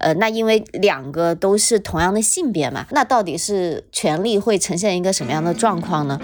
[0.00, 6.18] 呃，那因为两个都是同样的性别嘛，那到底是权力会呈现一个什么样的状况呢？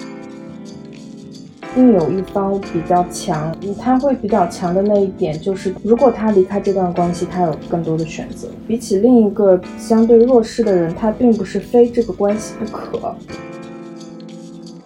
[1.74, 13.14] 定有一方比较强，他会比较强的那一点就是，如果他离开这段关系，他有更多的选择，比起另一个相对弱势的人，他并不是非这个关系不可。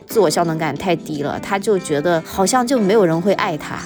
[0.09, 3.79] 自我效能感太低了，他就觉得好像就没有人会爱他。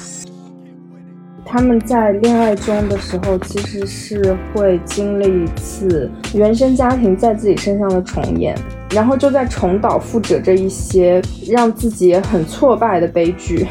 [1.57, 8.58] 他们在恋爱中的时候，其实是会经历一次原生家庭在自己身上的重演，
[8.90, 13.68] 然后就在重蹈覆辙这一些让自己很挫败的悲剧。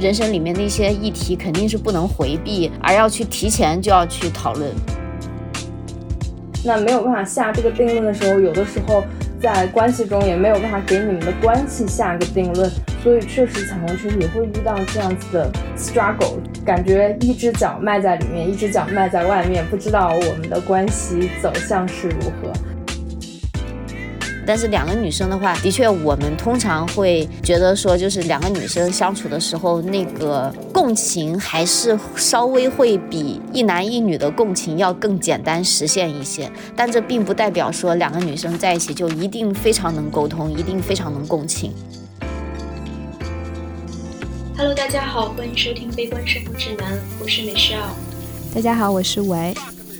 [0.00, 4.72] 人生里面那些议题肯定是不能回避，而要去提前就要去讨论。
[6.64, 9.04] 那没有办法下这个定论的时候，有的时候。
[9.40, 12.68] 在关系中也没有办法给你们的关系下个定论，
[13.02, 22.52] 所以确实彩虹群也会遇到这样子的 struggle，感觉一只脚迈在里面，一只脚迈在外面，不知道我们的关系走向是如何。
[24.44, 36.50] 但是两个女生的话，的确，我们通常会觉得说，就是两个女生相处的时候，那个共情还是稍微会比一男一女的共情要更简单实现一些。
[36.74, 41.74] 但这并不代表说两个女生在一起就一定非常能沟通，一定非常能共情。
[44.58, 47.96] Hello，大家好，欢迎收听《悲观生活指南》，我是美少。
[48.52, 49.54] 大家好，我是维。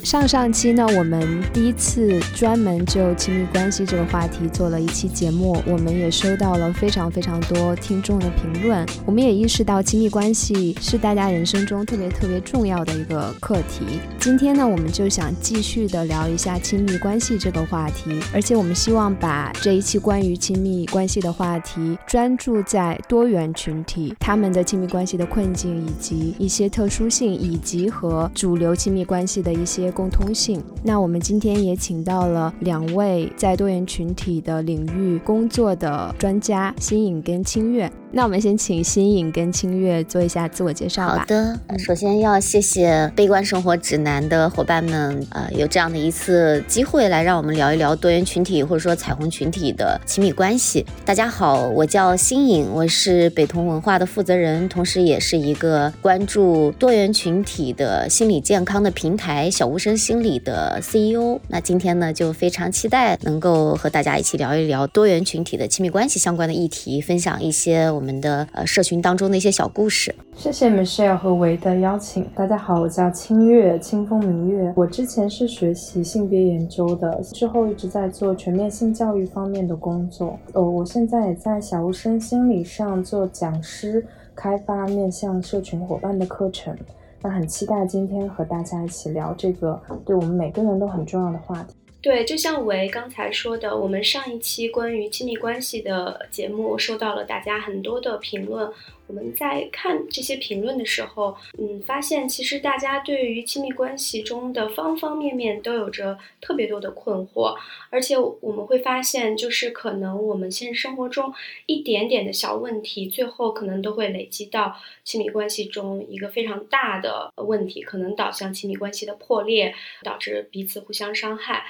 [0.09, 8.86] 上上期呢，我们第一次专门就亲密关系这个话题做了一期节目，我们也收到了非常非常多听众的评论。
[9.05, 14.01] 我们也意识到亲密关系是大家人生中特别特别重要的一个课题。
[14.19, 29.92] 今天呢，我们就想继续的聊一下亲密关系这个话题，而且我们希望把这一期关于亲密关系的话题专注在多元群体他们的亲密关系的困境，以及一些特殊性，以及和主流亲密关系的一些。
[29.99, 30.63] 共通性。
[30.85, 37.91] 那我们今天也请到了两位在多元群体的领域工作的专家，新颖跟清月。
[38.11, 41.19] 那我们先请新颖跟清月做一下自我介绍吧。
[41.19, 50.87] 好的，首先要谢谢悲观生活指南的伙伴们，呃，有这样的一次机会来让我们聊一聊多元群体或者说彩虹群体的亲密关系。
[51.05, 61.41] 大家好，我叫新颖，我是北同文化的负责人，同时也是一个关注多元群体的心理健康的平台小巫生心理的 CEO。
[61.49, 67.91] 那今天呢，就非常期待能够和大家一起聊一聊多元群体的亲密关系相关的议题，分享一些。
[67.91, 72.29] 我们的呃社群当中的一些小故事，谢谢 Michelle 和维的邀请。
[72.35, 74.71] 大家好，我叫清月，清风明月。
[74.77, 80.39] 我之前是学习性别研究的，之后一直在做全面性教育方面的工作。
[80.53, 86.77] 呃，我现在也在小无声心理上做讲师，开发面向社群伙伴的课程。
[87.23, 91.74] 那很期待今天和大家一起聊这个对我们每个人都很重要的话题。
[92.01, 98.70] 对，就像维刚才说的，我们上一期关于亲密关系的节目收到了大家很多的评论。
[99.08, 107.57] 我们在看这些评论的时候，嗯，发现其实大家对于亲密关系中的方方面面都有着特别多的困惑，
[107.91, 111.33] 而且我们会发现，就是可能我们现实生活中
[111.64, 121.64] 一点点的小问题，最后可能都会累积到亲密关系中一个非常大的问题，可能导向亲密关系的破裂，导致彼此互相伤害。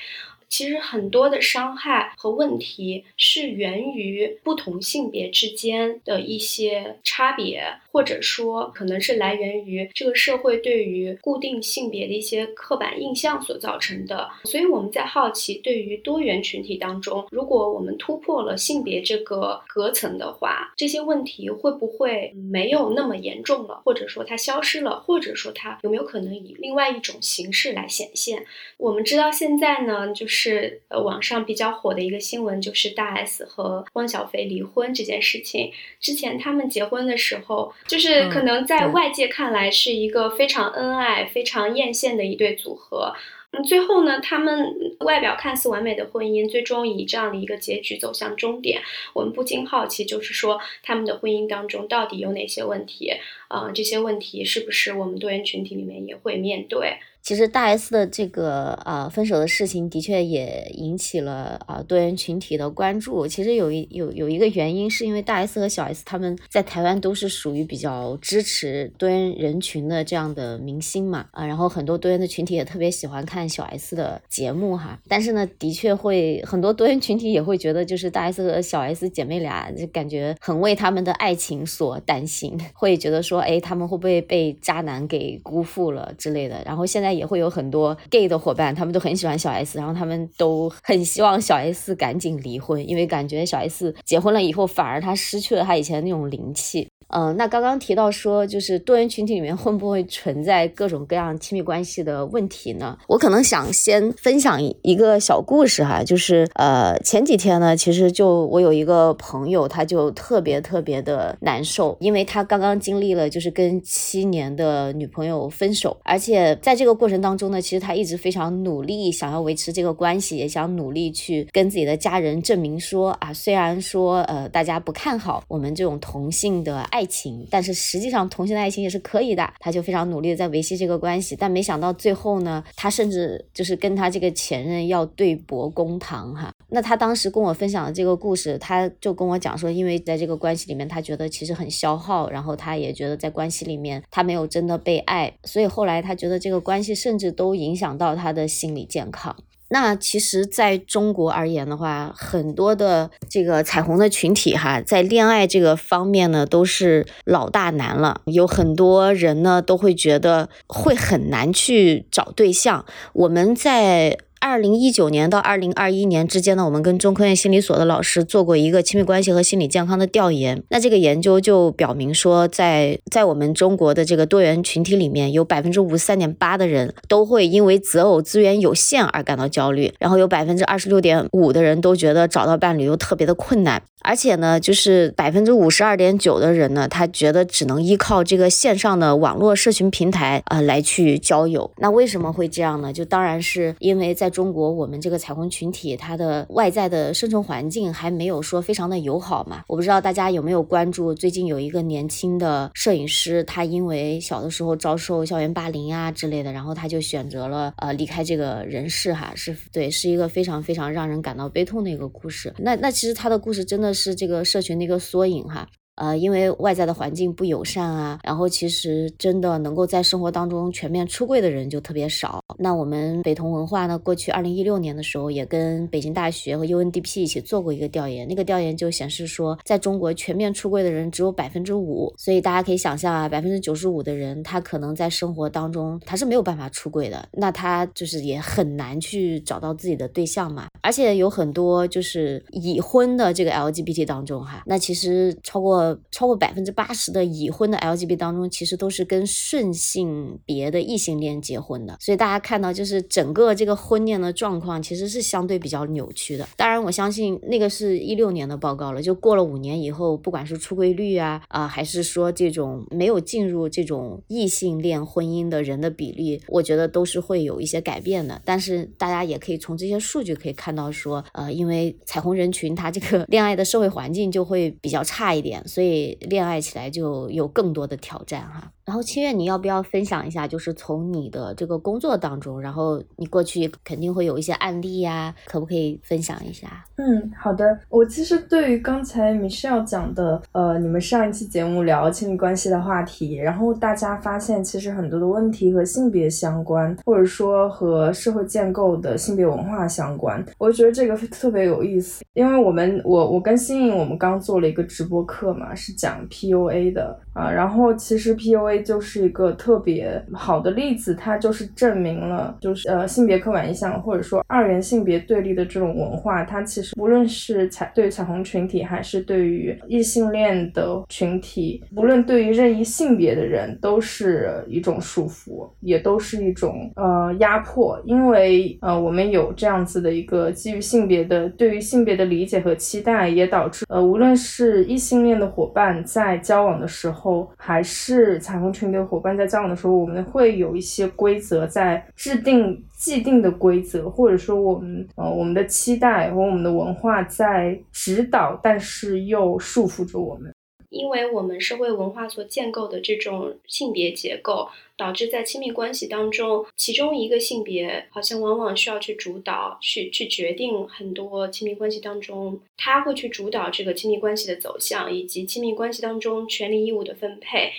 [0.49, 14.29] 其实很多的伤害和问题是源于不同性别之间的一些差别，或者说可能是来源于这个社会对于固定性别的一些刻板印象所造成的。
[14.45, 28.47] 所以我们在好奇，对于多元群体当中，如果我们突破了性别这个隔层的话，这些问题会不会没有那么严重了，或者说它消失了，或者说它有没有可能以另外一种形式来显现？
[28.79, 30.38] 我们知道现在呢，就是。
[30.39, 35.73] 是呃，网上比较火的一个新闻，就是大 S 和汪小菲离婚这件事情。
[35.99, 43.13] 之前他们结婚的时候，就是可能在外界看来是一个非常恩爱、非常艳羡的一对组合。
[43.51, 48.83] 嗯，最后呢，他们外表看似完美的婚姻，最终以这样的一个结局走向终点。
[49.15, 53.11] 我们不禁好奇，就是说他们的婚姻当中到底有哪些问题？
[53.49, 56.99] 啊，这些问题是不是我们多元群体里面也会面对？
[57.21, 63.27] 其实大 S 的这个啊分手的事情，的确也引起了啊多元群体的关注。
[63.27, 74.99] 其实有一有有一个原因，是因为大 S 和小 S 他们在台湾都是属于比较支持多元人群的这样的明星嘛啊，然后很多多元的群体也特别喜欢看小 S 的节目哈。
[75.07, 86.63] 但是呢，的确会很多多元群体也会觉得，就是大 S 和小 S 姐妹俩就感觉很为他们的爱情所担心，会觉得说，哎，他们会不会被渣男给辜负了之类的。
[86.65, 87.08] 然后现在。
[87.09, 96.87] 在也会有很多 gay 的伙伴，他们都很喜欢小 S，然后他们都很希望小 S 赶紧离婚，因为感觉小 S 结婚了以后，反而她失去了她以前那种灵气。
[97.09, 102.99] 嗯，那刚刚提到说，就是多元群体里面会不会存在各种各样亲密关系的问题呢？
[103.07, 126.98] 我可能想先分享一个小故事哈，就是呃前几天呢，其实就我有一个朋友，他就特别特别的难受，因为他刚刚经历了就是跟七年的女朋友分手，而且在这个过程当中呢，其实他一直非常努力想要维持这个关系，也想努力去跟自己的家人证明说啊，虽然说呃大家不看好我们这种同性的爱。
[126.99, 129.49] 爱情，但是实际上同性的爱情也是可以的。
[129.61, 136.51] 他就非常努力的在维系这个关系，但没想到最后呢，他甚至就是跟他这个前任要对簿公堂哈。
[136.71, 149.37] 那他当时跟我分享的这个故事，他就跟我讲说，因为在这个关系里面，他觉得其实很消耗，然后他也觉得在关系里面他没有真的被爱，所以后来他觉得这个关系甚至都影响到他的心理健康。
[149.69, 158.23] 那其实，在中国而言的话，很多的这个彩虹的群体哈，在恋爱这个方面呢，都是老大难了。
[158.25, 162.85] 有很多人呢，都会觉得会很难去找对象。
[163.13, 164.19] 我们在。
[164.41, 170.63] 二零一九年到二零二一年之间呢，我们跟中科院心理所的老师做过一个亲密关系和心理健康的调研。
[170.71, 183.83] 那这个研究就表明说，在在我们中国的这个多元群体里面，有百分之五十三点八的人都会因为择偶资源有限而感到焦虑，然后有百分之二十六点五的人都觉得找到伴侣又特别的困难。
[184.03, 191.69] 而且呢，就是百分之五十二点九的人呢，他觉得只能依靠这个线上的网络社群平台啊来去交友。
[191.79, 192.93] 那为什么会这样呢？
[192.93, 199.63] 就当然是因为在中国，我们这个彩虹群体它的外在的生存环境还没有说非常的友好嘛。
[199.67, 212.55] 我不知道大家有没有关注，最近有一个年轻的摄影师，他因为小的时候遭受校园霸凌啊之类的，然后他就选择了呃离开这个人世哈，是对，是一个非常非常让人感到悲痛的一个故事。
[212.59, 213.89] 那那其实他的故事真的。
[213.99, 215.67] 是这个社群的一个缩影哈。
[215.99, 222.41] 呃，因为外在的环境不友善啊，然后其实真的能够在生活当中全面出柜的人就特别少。
[222.57, 232.15] 那我们北同文化呢，过去二零一六年的时候，也跟北京大学和 UNDP 一起做过一个调研，那个调研就显示说，在中国全面出柜的人只有百分之五。
[232.17, 240.69] 所以大家可以想象啊，百分之九十五的人，他可能在生活当中他是没有办法出柜的，那他就是也很难去找到自己的对象嘛。
[240.81, 245.88] 而且有很多就是已婚的这个 LGBT 当中哈，那其实超过。
[246.11, 256.49] 超过百分之八十的已婚的 LGB 当中，其实都是跟顺性别的异性恋结婚的，所以大家看到就是整个这个婚恋的状况其实是相对比较扭曲的。
[256.57, 268.41] 当然，我相信那个是一六年的报告了，就过了五年以后，不管是出柜率啊啊，还是说这种没有进入这种异性恋婚姻的人的比例，我觉得都是会有一些改变的。
[268.45, 275.63] 但是大家也可以从这些数据可以看到说，呃，因为彩虹人群他这个 恋爱的社会环境就会比较差一点。
[275.79, 278.73] 所以恋爱起来就有更多的挑战哈。
[278.89, 280.49] 然后清月，你要不要分享一下？
[280.49, 286.87] 就是从你的这个工作当中，然后你过去肯定会有一些案例呀，可不可以分享一下？
[286.97, 287.79] 嗯，好的。
[287.91, 302.25] 我其实对于刚才 Michelle 讲的，呃，你们上一期节目聊亲密关系的话题，然后大家发现其实很多的问题和性别相关，或者说和社会建构的性别文化相关，我觉得这个特别有意思。
[302.33, 307.21] 因为我们，我我跟新颖，我们刚做了一个直播课嘛，是讲 PUA 的。
[307.35, 337.49] 啊，然后其实 PUA 就是一个特别好的例子，它就是证明了，就是呃性别刻板印象或者说二元性别对立的这种文化，它其实无论是彩对彩虹群体，还是对于异性恋的群体，无论对于任意性别的人，都是一种束缚，也都是一种呃压迫，因为呃我们有这样子的一个基于性别的对于性别的理解和期待，也导致呃无论是异性恋的伙伴在交往的时候。
[337.57, 350.53] 还是彩虹群的伙伴在交往的时候，我们会有一些规则在制定既定的规则，或者说我们呃我们的期待和我们的文化在指导，但是又束缚着我们。
[350.91, 367.71] 因为我们社会文化所建构的这种性别结构，导致在亲密关系当中，其中一个性别好像往往需要去主导、去去决定很多亲密关系当中，他会去主导这个亲密关系的走向，以及亲密关系当中权利义务的分配。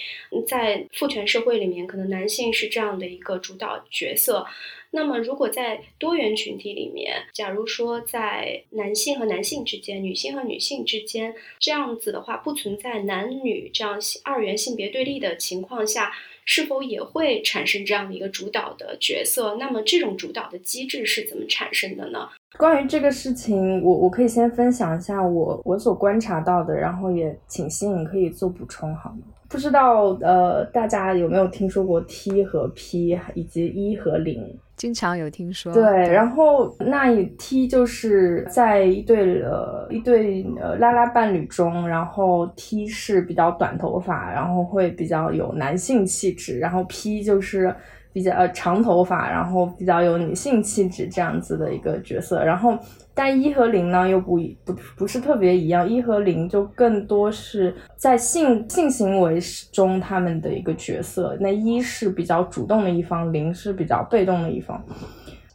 [0.47, 4.45] 在父权社会里面，可能男性是这样的一个主导角色。
[4.91, 16.11] 那么，如果在多元群体里面，假如说在男性和男性之间、女性和女性之间这样子的话，不存在男女这样二元性别对立的情况下，
[16.43, 19.55] 是否也会产生这样的一个主导的角色？
[19.59, 22.27] 那么，这种主导的机制是怎么产生的呢？
[22.57, 29.19] 关于这个事情，我我可以先分享一下我我所观察到的，然后也请新颖可以做补充，好吗？
[29.47, 34.57] 不知道呃，大家有没有听说过 T 和 P 以及一和零？
[34.79, 35.73] 经常有听说。
[35.73, 47.75] 对，然后那一 T 就是在一对呃一对呃拉拉伴侣中，然后 T 是比较短头发，然后会比较有男性气质，然后 P 就是
[48.13, 52.77] 比较呃长头发，然后比较有女性气质这样子的一个角色，然后。
[53.11, 59.37] 但一和零呢又不不不是特别一样，一和零就更多是在性性行为
[59.73, 64.81] 中他们的一个角色，那一是比较主动的一方，零是比较被动的一方。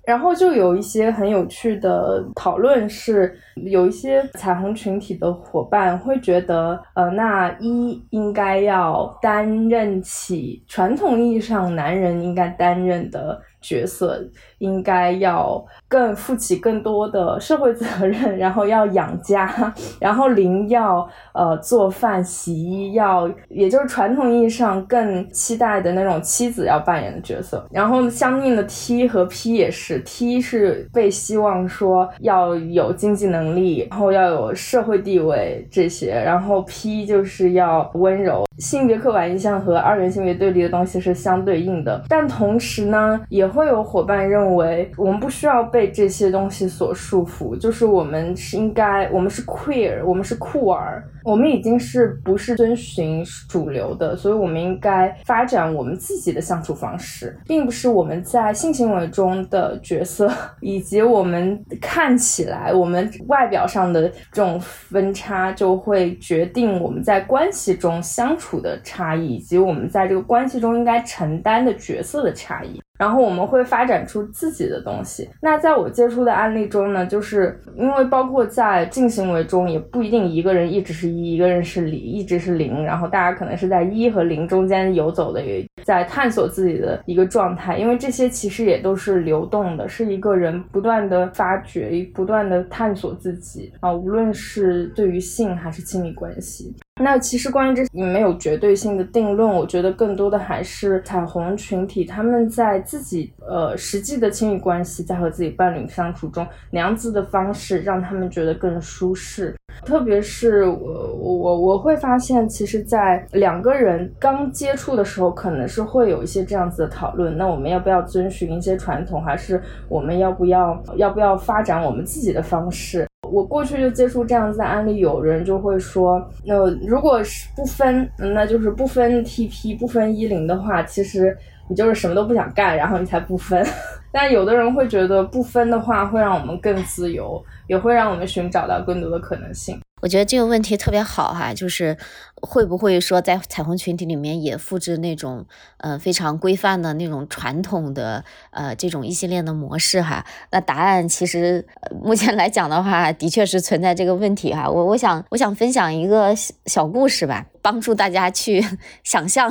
[0.06, 3.34] 然后就有一些很有趣的讨论，是
[3.66, 14.23] 有一些彩虹群体的伙伴会觉得，呃，那一应该要担任起传统意义上男人应该担任的角色，
[14.64, 15.64] 应该要。
[15.87, 19.49] 更负起更多的社会责任， 然后要养家，
[20.00, 27.64] 然后零要呃做饭洗衣，要也就是传统意义上更期待的那种妻子要扮演的角色。
[27.71, 38.44] 然后相应的 T 和 P 也是，T 是被希望说要有经济能力，然后要有社会地位这些，然后 P 就是要温柔。
[38.59, 51.02] 性别刻板印象和二元性别对立的东西是相对应的，但同时呢，也会有伙伴认为为我们不需要被这些东西所束缚，就是我们是应该，我们是 queer，我们是酷儿。
[51.25, 72.81] 我们已经是不是遵循主流的，所以我们应该发展我们自己的相处方式，并不是我们在性行为中的角色，以及我们看起来我们外表上的这种分差，就会决定我们在关系中相处的差异，以及我们在这个关系中应该承担的角色的差异。
[72.97, 75.28] 然后我们会发展出自己的东西。
[75.40, 82.85] 那在我接触的案例中呢，就是因为包括在性行为中，也不一定一个人一直是一，一个人是零，一直是零。
[82.85, 85.40] 然后大家可能是在一和零中间游走的，
[85.85, 87.78] 在探索自己的一个状态。
[87.78, 96.75] 因为这些其实也都是流动的，是一个人不断的发掘、不断的探索自己啊，无论是对于性还是亲密关系。
[97.00, 109.52] 那其实关于这没有绝对性的定论，我觉得更多的还是彩虹群体他们在自己呃实际的亲密关系，在和自己伴侣相处中，那样子的方式让他们觉得更舒适。
[109.85, 110.76] 特别是我
[111.16, 117.37] 我我会发现，其实，在两个人刚接触的时候，可能是会有一些这样子的讨论。
[117.37, 123.07] 那我们要不要遵循一些传统，还是我们要不要要不要发展我们自己的方式？
[123.31, 126.54] 我过去就接触这样子的案例，有人就会说，那
[126.87, 131.37] 如果是不分，那就是不分 TP 不分一零的话，其实
[131.69, 133.64] 你就是什么都不想干，然后你才不分。
[134.12, 139.78] 但有的人会觉得不分的话会让我们更自由，也会让我们寻找到更多的可能性。
[140.04, 141.96] 我觉得这个问题特别好哈，就是
[142.42, 145.46] 会不会说在彩虹群体里面也复制那种
[145.78, 150.26] 呃非常规范的那种传统的呃这种异性恋的模式哈？
[150.50, 151.66] 那答案其实
[152.02, 154.68] 目前来讲的话，的确是存在这个问题哈。
[154.68, 156.34] 我我想我想分享一个
[156.66, 158.62] 小故事吧，帮助大家去
[159.02, 159.50] 想象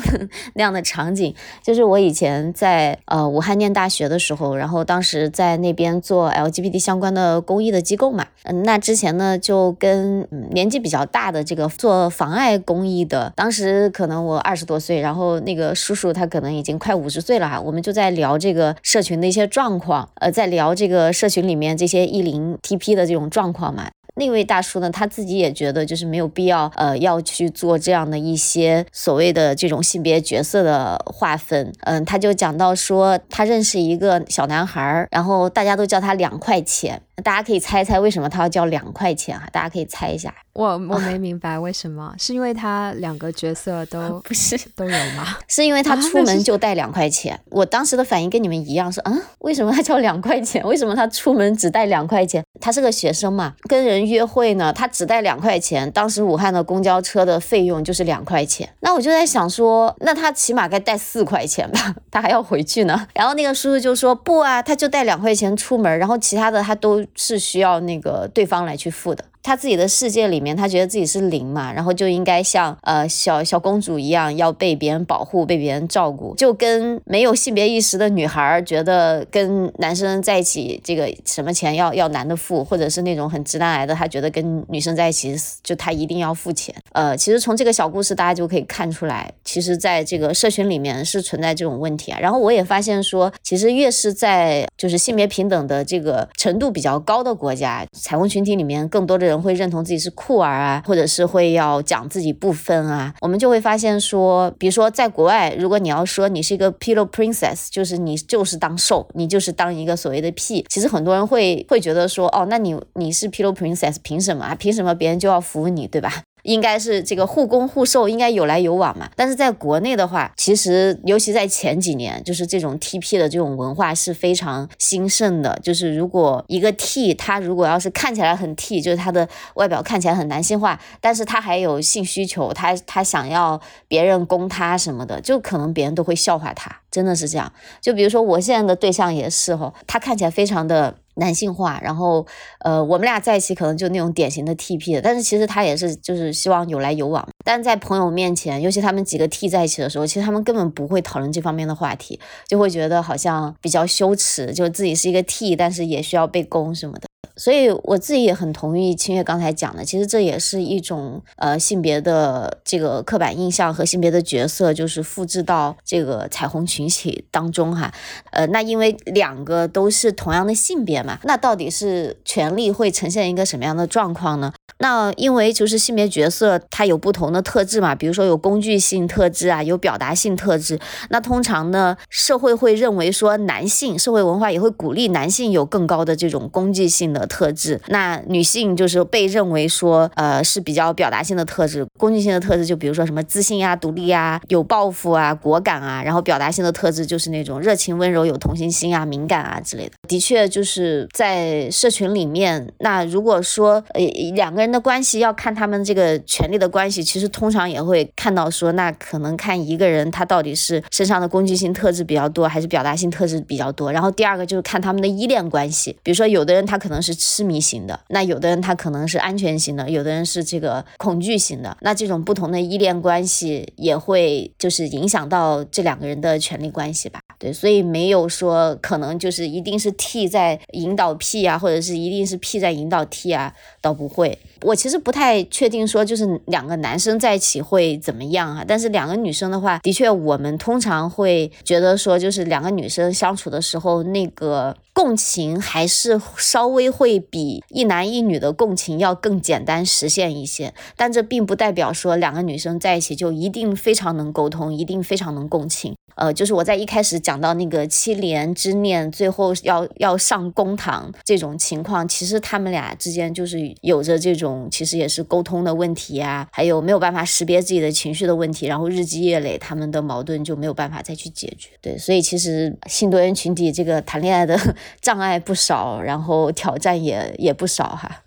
[0.53, 1.33] 那样的场景。
[1.63, 23.89] 就是我以前在呃武汉念大学的时候，然后当时在那边做 LGBT 相关的公益的机构嘛，嗯，那之前呢就跟年纪比较大的这个做妨碍公益的，当时可能我二十多岁，然后那个叔叔他可能已经快五十岁了哈，我们就在聊这个社群的一些状况，呃，在聊这个社群里面这些一零 TP 的这种状况嘛。
[24.15, 31.73] 那位大叔呢，他自己也觉得就是没有必要，呃，要去做这样的一些所谓的这种性别角色的划分。
[31.81, 37.01] 嗯，他就讲到说，他认识一个小男孩，然后大家都叫他两块钱。
[37.21, 39.47] 大家可以猜猜为什么他要交两块钱啊？
[39.51, 40.33] 大家可以猜一下。
[40.53, 45.37] 我我没 明白为什么，是因为他两个角色都 不是都有吗？
[45.47, 47.39] 是因为他出门就带两块钱。
[47.49, 50.63] 我当时的反应跟你们一样，说嗯，为什么他交两块钱？
[50.65, 52.43] 为什么他出门只带两块钱？
[52.59, 55.89] 他是个学生嘛，跟人约会呢，他只带两块钱。
[55.91, 58.67] 当时武汉的公交车的费用就是两块钱。
[58.81, 61.95] 那我就在想说，那他起码该带四块钱吧？
[62.09, 63.07] 他还要回去呢。
[63.13, 67.02] 然后那个叔叔就说不啊，他就带两块钱出门，然后其他的他都。
[67.15, 69.25] 是需要那个对方来去付的。
[69.43, 86.73] 他自己的世界里面，他觉得自己是零嘛，然后就应该像呃小小公主一样，要被别人保护，被别人照顾，就跟没有性别意识的女孩觉得跟男生在一起，这个什么钱要要男的付，或者是那种很直男癌的，他觉得跟女生在一起就他一定要付钱。
[86.93, 92.19] 呃，其实从这个小故事大家就可以看出来，其实在这个社群里面是存在这种问题啊。
[92.21, 103.13] 然后我也发现说，其实越是在就是性别平等的这个程度比较高的国家，彩虹群体里面更多的人会认同自己是酷儿啊，或者是会要讲自己不分啊。
[103.21, 114.55] 我们就会发现说，比如说在国外，如果你要说你是一个 pillow princess，就是你就是当受，你就是当一个所谓的屁其实很多人会会觉得说，哦，那你你是 pillow princess，凭什么啊？
[114.55, 116.23] 凭什么别人就要服你，对吧？
[116.43, 119.09] 应该是这个互攻互受，应该有来有往嘛。
[119.15, 125.59] 但是在国内的话，其实尤其在前几年，就是这种 TP 的这种文化是非常兴盛的。
[125.63, 137.51] 就是如果一个 T，他如果要是看起来很 T，就是他的外表看起来很男性化，但是他还有性需求，他他想要别人攻他什么的，就可能别人都会笑话他，真的是这样。
[137.81, 140.95] 就比如说我现在的对象也是哈，他看起来非常的。
[141.15, 142.25] 男性化，然后，
[142.65, 157.07] 呃，我们俩在一起可能就那种典型的 TP 的，但是其实他也是就是希望有来有往，但在朋友面前，尤其他们几个 T 在一起的时候，其实他们根本不会讨论这方面的话题，就会觉得好像比较羞耻，就自己是一个 T，但是也需要被攻什么的。
[157.35, 167.91] 所以我自己也很同意清月刚才讲的，其实这也是一种呃性别的这个刻板印象和性别的角色，就是复制到这个彩虹群体当中哈。
[168.29, 174.53] 呃，那因为两个都是同样的性别嘛，那到底是权力会呈现一个什么样的状况呢？
[174.77, 180.79] 那因为就是性别角色它有不同的特质嘛，比如说有工具性特质啊，有表达性特质。
[181.09, 187.81] 那通常呢，社会会认为说男性，社会文化也会鼓励男性有更高的这种工具性的特质。
[187.87, 196.03] 那女性就是被认为说，呃，是比较表达性的特质，工具性的特质就比如说什么自信啊、独立啊、有抱负啊、果敢啊。
[196.03, 199.91] 然后表达性的特质就是那种热情、温柔、有同情心啊、敏感啊之类的。
[200.09, 204.01] 的确就是在社群里面，那如果说呃
[204.33, 204.73] 两个人。
[204.73, 213.91] 的关系要看他们这个权力的关系，其实通常也会看到说，那可能看一个人他到底是身上的工具性特质比较多，还是表达性特质比较多。
[213.91, 221.77] 然后第二个就是看他们的依恋关系，比如说有的人他可能是痴迷型的，那有的人他可能是安全型的，有的人是这个恐惧型的。
[221.81, 227.19] 那这种不同的依恋关系也会就是影响到这两个人的权利关系吧？
[227.37, 234.37] 对，所以没有说可能就是一定是 T 在引导 P 啊，或者是一定是 P 在引导 T 啊，倒不会。
[234.63, 238.63] 我其实不太确定说，就是两个男生在一起会怎么样啊？
[238.67, 250.73] 但是两个女生的话，的确我们通常会觉得说，就是两个女生相处的时候，那个共情还是稍微会比一男一女的共情要更简单实现一些。
[250.95, 255.93] 但这并不代表说两个女生在一起就一定非常能沟通，一定非常能共情。
[256.15, 264.52] 呃，就是我在一开始讲到那个七连之念，最后要要上公堂这种情况，其实他们俩之间就是有着这种。
[264.69, 271.69] 其实也是沟通的问题呀，还有没有办法识别自己的情绪的问题，然后日积月累，他们的矛盾就没有办法再去解决。
[271.81, 274.57] 对，所以其实性多元群体这个谈恋爱的
[275.01, 278.23] 障碍不少，然后挑战也也不少哈。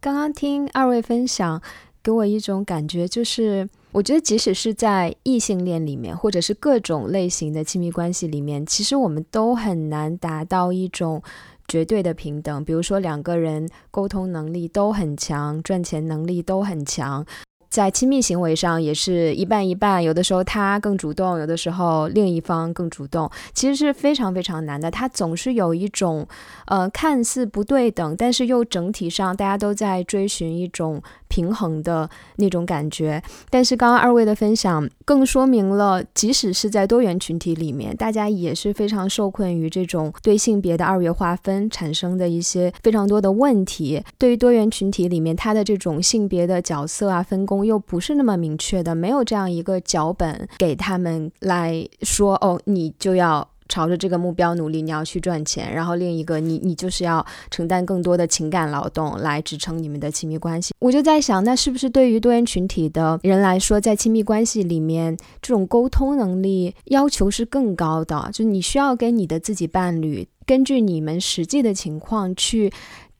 [0.00, 1.60] 刚刚听二位分享，
[2.02, 11.22] 给我一种感觉，就是我觉得即使是在异性恋里面，或者是各种类型的亲密关系里面，其实我们都很难达到一种。
[11.70, 17.24] 绝对的平等，比如说两个人沟通能力都很强，赚钱能力都很强。
[17.68, 24.90] 在亲密行为上也是一半一半，有的时候他更主动，有的时候另一方更主动，其实是非常非常难的。
[24.90, 26.26] 他总是有一种，
[26.66, 33.22] 呃，看似不对等，但是又整体上大家都在追寻一种平衡的那种感觉。
[33.48, 44.02] 但是刚刚二位的分享更说明了，即使是在多元群体里面，大家也是非常受困于这种对性别的二元划分产生的一些非常多的问题。
[44.18, 47.60] 对于多元群体里面，他的这种性别的角色啊分工。
[47.70, 55.72] 又不是那么明确的，没有这样一个脚本给他们来说哦，你就要朝着这个目标努力，你要去赚钱。
[55.72, 60.74] 然后另一个，你你就是要承担更多的情感劳动来支撑你们的亲密关系。
[60.80, 68.28] 我就在想，那是不是对于多元群体的人来说，在亲密关系里面，这种沟通能力要求是更高的？
[68.32, 72.70] 就你需要跟你的自己伴侣，根据你们实际的情况去。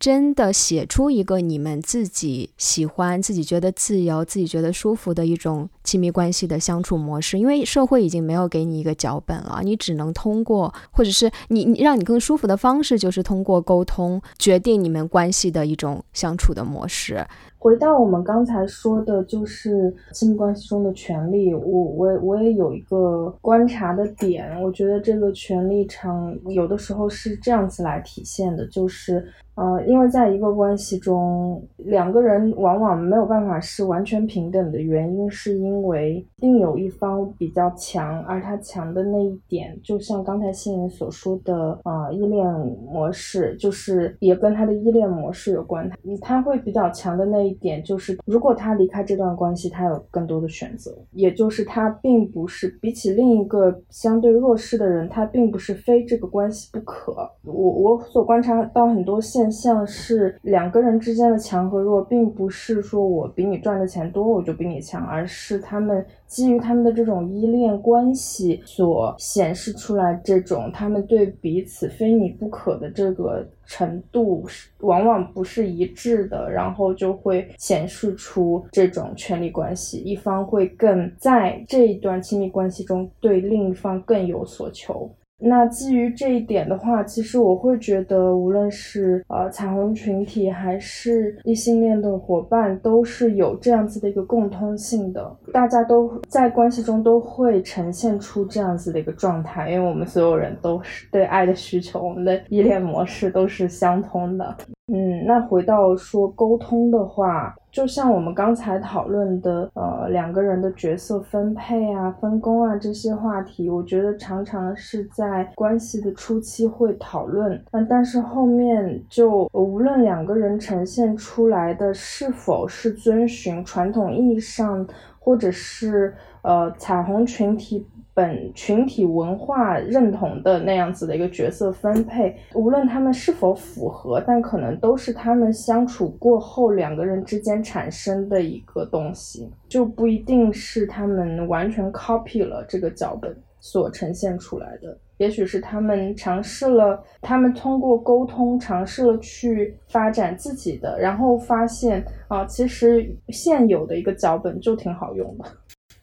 [0.00, 17.22] 真的写出一个你们自己喜欢、自己觉得自由、自己觉得舒服的一种亲密关系的相处模式，因为社会已经没有给你一个脚本了，你只能通过，或者是你你让你更舒服的方式，就是通过沟通决定你们关系的一种相处的模式。
[17.58, 29.30] 回到我们刚才说的，就是亲密关系中的权利，我我我也有一个观察的点，我觉得这个权利场有的时候是这样子来体现的，就是。
[29.60, 42.42] 呃，因为在一个关系中，两个人往往没有办法是完全平等的原因，是因为另有一方比较强，而他强的那一点，就像刚才新人所说的，呃，依恋
[42.90, 45.90] 模式，就是也跟他的依恋模式有关。
[46.22, 57.12] 他会比较强的那一点，就是如果他离开这段关系，他有更多的选择，也就是他并不是比起另一个相对弱势的人，他并不是非这个关系不可。
[57.44, 59.49] 我我所观察到很多现。
[59.50, 85.10] 像是两个人之间的强和弱，并不是说我比你赚的钱多我就比你强，而是他们基于他们的这种依恋关系所显示出来这种他们对彼此非你不可的这个程度，是往往不是一致的，然后就会显示出这种权力关系，一方会更在这一段亲密关系中对另一方更有所求。
[85.40, 104.56] 那基于这一点的话，其实我会觉得，无论是呃彩虹群体还是异性恋的伙伴，都是有这样子的一个共通性的，大家都在关系中都会呈现出这样子的一个状态，因为我们所有人都是对爱的需求，我们的依恋模式都是相通的。
[104.92, 124.86] 嗯，那回到说沟通的话，就像我们刚才讨论的，呃，两个人的角色分配啊、分工啊这些话题，我觉得常常是在关系的初期会讨论，那但是后面就无论两个人呈现出来的是否是遵循传统意义上，
[125.18, 127.86] 或者是呃彩虹群体。
[128.20, 155.44] 本群体文化认同的那样子的一个角色分配，无论他们是否符合，但可能都是他们相处过后两个人之间产生的一个东西，就不一定是他们完全 copy 了这个脚本所呈现出来的，也许是他们尝试了，他们通过沟通尝试了去发展自己的，然后发现啊，其实现有的一个脚本就挺好用的。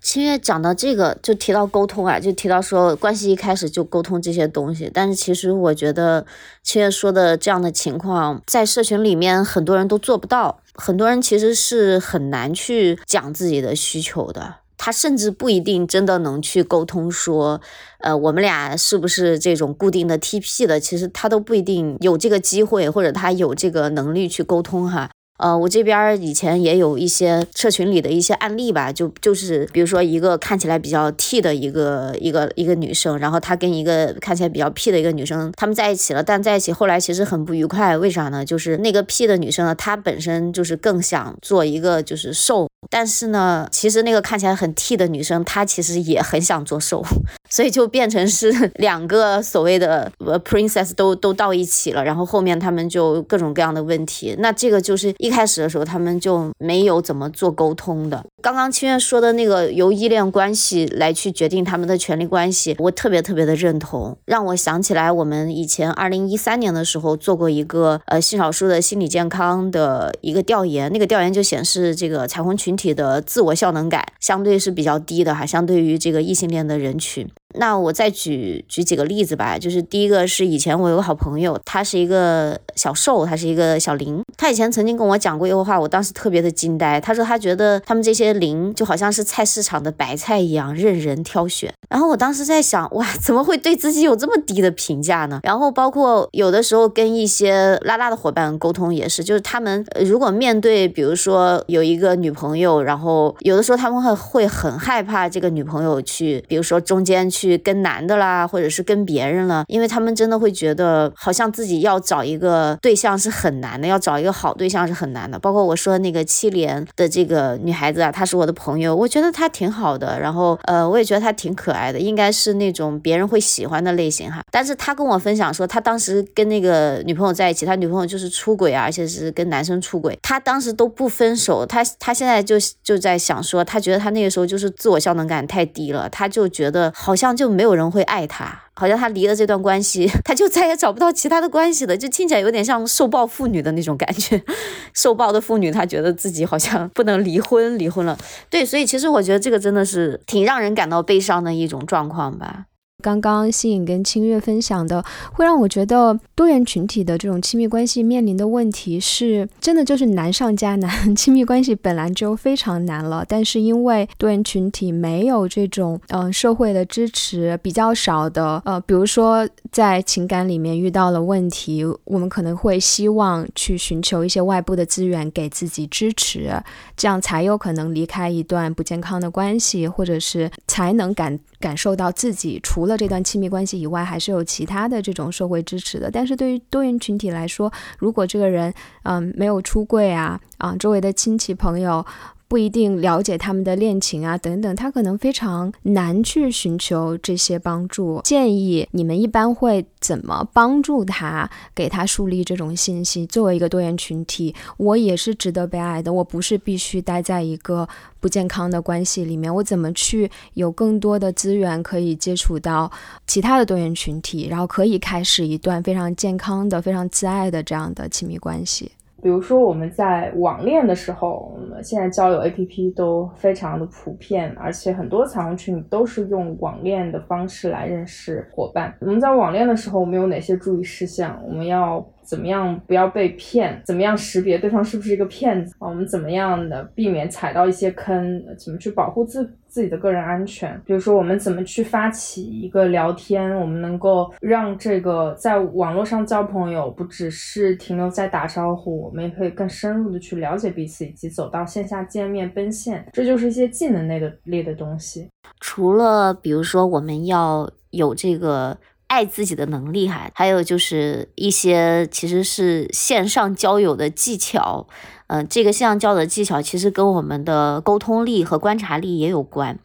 [0.08, 4.90] 清月讲到这个，就提到沟通啊，就提到说关系一开始就沟通这些东西。
[4.94, 6.26] 但是其实我觉得
[6.64, 14.56] 清月说的这样的情况，在社群里面很多人都做不到，很多人其实是很难去讲自己的需求的。
[14.78, 17.60] 他甚至不一定真的能去沟通说，
[18.00, 20.80] 呃，我们俩是不是这种固定的 TP 的？
[20.80, 25.10] 其实他都不一定有这个机会，或者他有这个能力去沟通哈。
[25.38, 38.44] 呃，我这边以前也有一些社群里的一些案例吧，就就是比如说一个看起来比较 T 的一个一个一个女生，然后她跟一个看起来比较 P 的一个女生，他们在一起了，但在一起后来其实很不愉快，为啥呢？
[38.44, 47.04] 就是那个 P 的女生呢，她本身就是更想做一个就是瘦，但是呢，其实那个看起来很 T 的女生，她其实也很想做瘦，
[47.50, 55.14] 所以就变成是 两个所谓的呃 princess 都都到一起了，然后后面他们就各种各样的问题，那这个就是。
[55.20, 58.24] 一开始的时候，他们就没有怎么做沟通的。
[58.42, 77.26] 刚刚清月说的那个由依恋关系来去决定他们的权利关系，我特别特别的认同，让我想起来我们以前二零一三年的时候做过一个呃性少数的心理健康的一个调研，那个调研就显示这个彩虹群群体的自我效能感相对是比较低的哈，相对于这个异性恋的人群。
[77.56, 87.00] 那我再举举几个例子吧，就是第一个是以前我有个好朋友，他是一个小瘦，他是一个小林，他以前曾经跟我讲过一个话，我当时特别的惊呆。
[87.00, 91.74] 他说他觉得他们这些零就好像是菜市场的白菜一样，任人挑选。
[91.90, 95.40] 然后我当时在想，哇，怎么会对自己有这么低的评价呢？
[95.44, 107.37] 然后包括有的时候跟一些拉拉的伙伴沟通也是，就是他们如果面对，比如说有一个女朋友，然后有的时候他们会会很害怕这个女朋友去，比如说中间去。
[107.38, 115.38] 去跟男的啦，或者是跟别人了，因为他们真的会觉得，好像自己要找一个对象是很难的，要找一个好对象是很难的。
[115.38, 124.42] 包括我说那个七连的这个女孩子啊，她是我的朋友，我觉得她挺好的，然后呃，我也觉得她挺可爱的，应该是那种别人会喜欢的类型哈。
[124.52, 137.27] 但是她跟我分享说，她当时跟那个女朋友在一起，他女朋友就是出轨啊，而且是跟男生出轨，他当时都不分手，他他现在就就在想说，他觉得他那个时候就是自我效能感太低了，他就觉得好像。
[137.36, 144.44] 就没有人会爱他，好像他离了这段关系， 他就再也找不到其他的关系了，就听起来有点像受暴妇女的那种感觉。
[144.94, 148.18] 受暴的妇女，她觉得自己好像不能离婚，离婚了。
[148.50, 152.66] 对，所以其实我觉得这个真的是挺让人感到悲伤的一种状况吧。
[153.04, 161.16] 刚刚新颖跟清月分享的，会让我觉得多元群体的这种亲密关系面临的问题是，真的就是难上加难。
[161.16, 176.52] 亲密关系本来就非常难了，但是因为多元群体没有这种嗯社会的支持，比较少的呃，比如说在情感里面遇到了问题，我们可能会希望去寻求一些外部的资源给自己支持，
[176.96, 186.10] 这样才有可能离开一段不健康的关系，或者是才能感感受到自己除了这段亲密关系以外，还是有其他的这种社会支持的。
[186.10, 192.06] 但是对于多元群体来说，如果这个人嗯没有出柜啊啊，周围的亲戚朋友。
[192.48, 198.22] 不一定了解他们的恋情啊，等等，他可能非常难去寻求这些帮助。
[198.24, 203.26] 建议你们一般会怎么帮助他，给他树立这种信息？
[203.26, 207.88] 作为一个多元群体，我也是值得被爱的，我不是必须待在一个
[208.20, 209.54] 不健康的关系里面。
[209.54, 212.90] 我怎么去有更多的资源可以接触到
[213.26, 218.92] 其他的多元群体，然后可以开始一段非常健康的、非常自爱的这样的亲密关系？
[219.22, 228.96] 比如说我们在网恋的时候，现在交友 APP 都非常的普遍，而且很多彩虹群都是用网恋的方式来认识伙伴。
[229.02, 231.42] 我们在网恋的时候，我们有哪些注意事项？
[231.48, 232.06] 我们要。
[232.28, 233.82] 怎么样不要被骗？
[233.86, 235.74] 怎么样识别对方是不是一个骗子？
[235.80, 238.44] 我们怎么样的避免踩到一些坑？
[238.58, 240.80] 怎么去保护自自己的个人安全？
[240.86, 243.56] 比如说，我们怎么去发起一个聊天？
[243.56, 253.08] 我们能够让这个在网络上交朋友不只是停留在打招呼，我们也可以更深入的去了解彼此，以及走到线下见面奔现。
[253.14, 255.30] 这就是一些技能类的类的东西。
[255.62, 258.78] 除了比如说，我们要有这个。
[259.08, 264.88] 爱自己的能力哈，还有就是一些其实是线上交友的技巧，
[265.28, 269.80] 嗯，这个线上交友的技巧其实跟我们的沟通力和观察力也有关，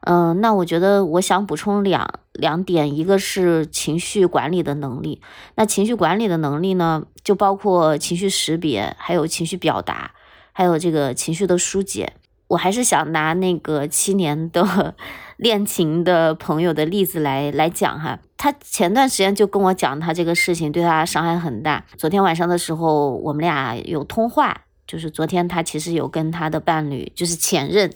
[0.00, 5.20] 嗯，那我觉得我想补充两两点，一个是情绪管理的能力，
[5.56, 10.12] 那情绪管理的能力呢，就包括情绪识别，还有情绪表达，
[10.52, 12.14] 还有这个情绪的疏解。
[12.48, 14.94] 我还是想拿那个七年的
[15.36, 21.84] 恋情的朋友的例子来来讲哈，他前段时间就跟我讲他这个事情对他伤害很大。
[21.96, 27.90] 昨天晚上的时候，我们俩有通话，就是昨天他其实有跟他的伴侣，就是前任，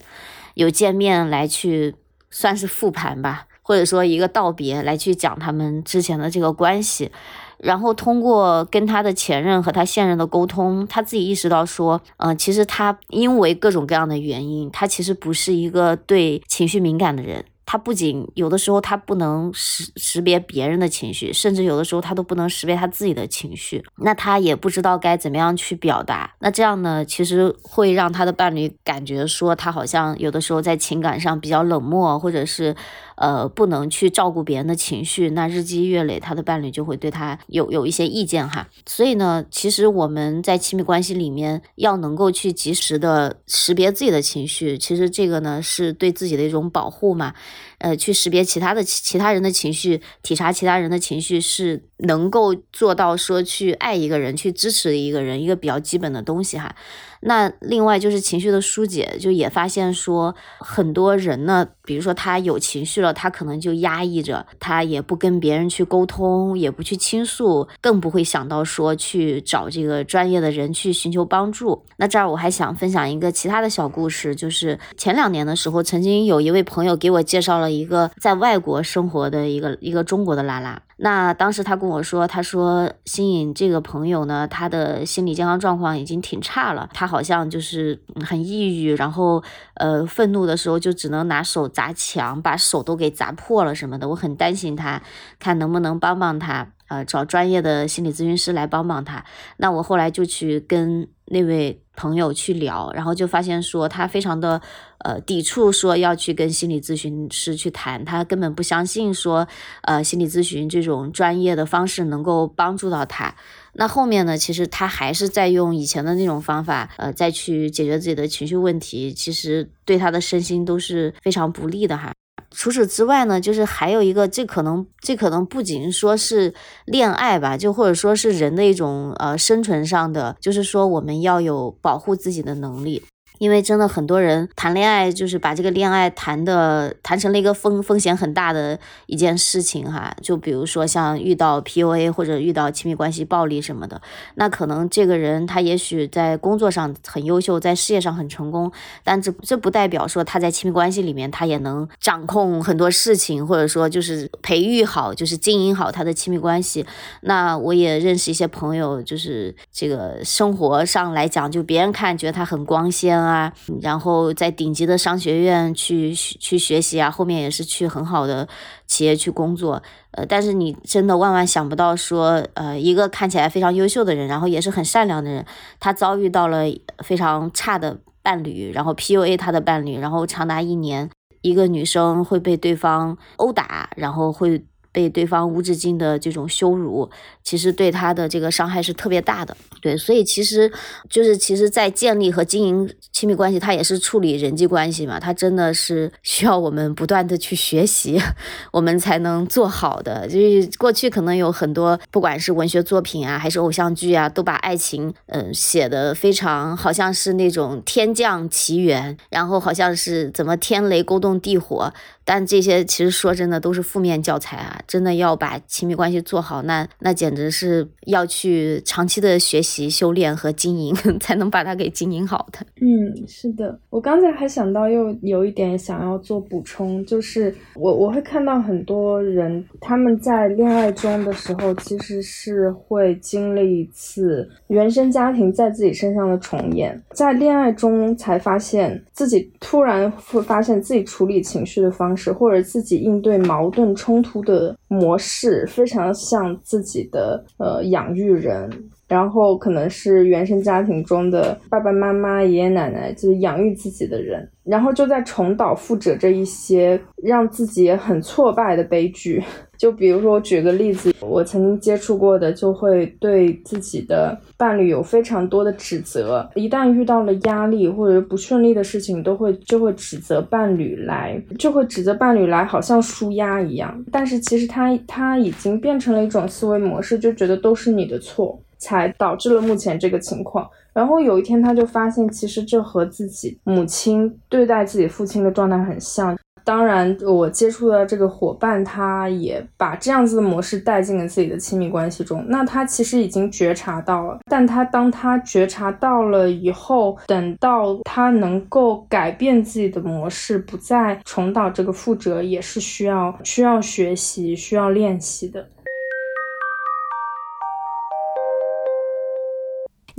[0.55, 1.95] 有见面来去
[2.31, 7.13] 算是复盘吧，或者说一个道别来去讲他们之前的这个关系。
[7.59, 17.45] 然后通过跟他的前任和他现任的沟通，他自己意识到说，嗯，其实他因为各种各样的原因，他其实不是一个对情绪敏感的人。
[17.71, 23.85] 他不仅有的时候他不能识识别别人的情绪，甚至有的时候他都不能识别他自己的情绪。
[23.97, 26.35] 那他也不知道该怎么样去表达。
[26.39, 32.75] 那这样呢，其实会让他的伴侣感觉说他好像有的时候在情感上比较冷漠，或者是。
[33.21, 38.69] 呃，不能去照顾别人的情绪，那日积月累，他的伴侣就会对他有有一些意见哈。
[38.87, 47.35] 所以呢，其实我们在亲密关系里面要能够去及时的识别自己的情绪，其实这个呢是对自己的一种保护嘛。
[47.79, 56.75] 呃，去识别其他的其他人的情绪，体察其他人的情绪，是能够做到说去爱一个人，去支持一个人，一个比较基本的东西哈。
[57.21, 71.85] 那另外就是情绪的疏解，就也发现说很多人呢，比如说他有情绪了，他可能就压抑着，他也不跟别人去沟通，也不去倾诉，更不会想到说去找这个专业的人去寻求帮助。
[71.97, 80.81] 那这儿我还想分享一个其他的小故事，就是前两年的时候，曾经有一位朋友给我介绍了一个在外国生活的一个一个中国的拉拉。
[81.01, 89.43] 那当时他跟我说，他说新颖这个朋友呢，他的心理健康状况已经挺差了，他好像就是很抑郁，然后
[89.75, 94.09] 呃愤怒的时候就只能拿手砸墙，把手都给砸破了什么的。
[94.09, 95.01] 我很担心他，
[95.39, 99.25] 看能不能帮帮他，呃找专业的心理咨询师来帮帮他。
[99.59, 101.85] 那我后来就去跟那位。
[101.99, 104.63] 朋友去聊，然后就发现说他非常的
[104.99, 109.49] 呃抵触，说要去跟心理咨询师去谈，他根本不相信说
[109.83, 113.35] 呃心理咨询这种专业的方式能够帮助到他。
[113.73, 122.13] 那后面呢，其实他还是在用以前的那种方法，呃再去解决自己的情绪问题，其实对他的身心都是非常不利的哈。
[122.51, 126.55] 除此之外呢，就是还有一个，这可能这可能不仅说是
[126.87, 133.03] 恋爱吧，就或者说是人的一种呃生存上的，就是说我们要有保护自己的能力。
[133.39, 144.01] 因为真的很多人谈恋爱就是把这个恋爱谈的谈成了一个风风险很大的一件事情哈，就比如说像遇到 PUA 或者遇到亲密关系暴力什么的，
[144.35, 148.71] 那可能这个人他也许在工作上很优秀，在事业上很成功，
[149.05, 156.85] 但这这不代表说他在亲密关系里面他也能掌控很多事情，或者说就是培育好，就是经营好他的亲密关系。
[157.21, 163.28] 那我也认识一些朋友，就是这个生活上来讲，就别人看觉得他很光鲜。
[163.29, 168.49] 啊然后在顶级的商学院去去学习啊，后面也是去很好的
[168.87, 175.45] 企业去工作，呃，但是你真的万万想不到说，呃，一个看起来非常优秀的人，然后也是很善良的人，
[175.79, 176.65] 他遭遇到了
[177.05, 181.11] 非常差的伴侣，然后 PUA 他的伴侣，然后长达一年，
[181.43, 184.65] 一个女生会被对方殴打，然后会。
[184.99, 187.09] 被对方无止境的这种羞辱，
[187.45, 189.57] 其实对他的这个伤害是特别大的。
[189.81, 190.73] 对，所以其实
[191.09, 195.21] 就是其实，在建立和经营亲密关系，它也是处理人际关系嘛。
[195.21, 198.21] 它真的是 需要我们不断的去学习，
[198.73, 200.27] 我们才能做好的。
[200.27, 211.93] 就是过去可能有很多，不管是文学作品啊，还是偶像剧啊，都把爱情嗯写的非常好像是那种天降奇缘，然后好像是怎么天雷勾动地火。
[212.29, 214.79] 但这些其实说真的都是负面教材啊！
[214.87, 222.59] 真的要把亲密关系做好，那那简直是要去长期的学习、修炼和经营， 才能把它给经营好的。
[222.83, 242.18] 嗯，是的，我刚才还想到又有一点想要做补充，就是我我会看到很多人他们在恋爱中的时候，其实是会经历一次原生家庭在自己身上的重演，在恋爱中才发现自己突然会发现自己处理情绪的方式。
[242.33, 248.71] 或者自己应对矛盾冲突的模式非常像自己的呃养育人，
[249.07, 254.49] 然后可能是原生家庭中的爸爸妈妈、爷爷奶奶，就是养育自己的人。
[254.69, 259.43] 然后就在重蹈覆辙这一些让自己很挫败的悲剧。
[259.79, 266.49] 就比如说，我举个例子，我曾经接触过的，就会对自己的伴侣有非常多的指责。
[266.57, 274.05] 一旦遇到了压力或者不顺利的事情，都会就会指责伴侣来，就会指责伴侣来，好像舒压一样。
[274.11, 280.69] 但是其实他他已经变成了一种思维模式，就觉得都是你的错，才导致了目前这个情况。
[280.93, 286.37] 然后有一天，他就发现，其实这和自己母亲对待自己父亲的状态很像。
[286.65, 292.45] 当然，我接触的这个伙伴，他也把这样子的模式带进了自己的亲密关系中。
[292.47, 305.67] 那他其实已经觉察到了，但他当他觉察到了以后，等到他能够改变自己的模式，不再重蹈这个覆辙，也是需要需要学习、需要练习的。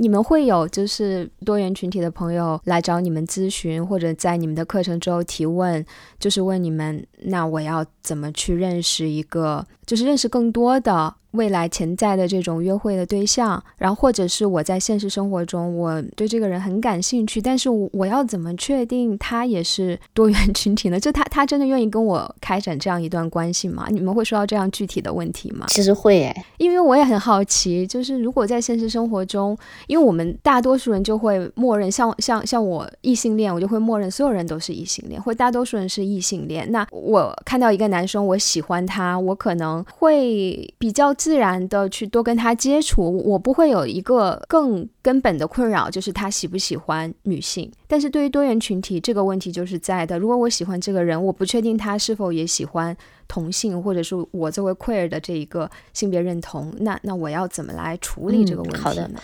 [0.00, 5.84] 你们会有就是多元群体的朋友来找你们咨询，或者在你们的课程之后提问，
[6.18, 11.14] 就是问你们，那我要怎么去认识一个，就是认识更多的。
[11.32, 20.98] 未来潜在的这种约会的对象，然后或者是我在现实生活中，我对这个人很感兴趣，但是我要怎么确定他也是多元群体呢？
[21.00, 23.86] 就他他真的愿意跟我开展这样一段关系吗？
[23.90, 25.66] 你们会说到这样具体的问题吗？
[25.68, 36.70] 其实会诶，因为我也很好奇，就是如果在现实生活中，因为我们大多数人就会默认，像像像我异性恋，我就会默认所有人都是异性恋，或大多数人是异性恋。
[36.72, 41.14] 那我看到一个男生，我喜欢他，我可能会比较。
[41.20, 47.70] 自然的去多跟他接触，我不会有一个更根本的困扰，就是他喜不喜欢女性。
[47.86, 50.18] 但是对于多元群体，这个问题就是在的。
[50.18, 52.96] 如果我喜欢这个人，我不确定他是否也喜欢
[53.28, 59.20] 同性，或者是我作为 queer 的这一个性别认同，那那我要怎么来处理这个问题呢？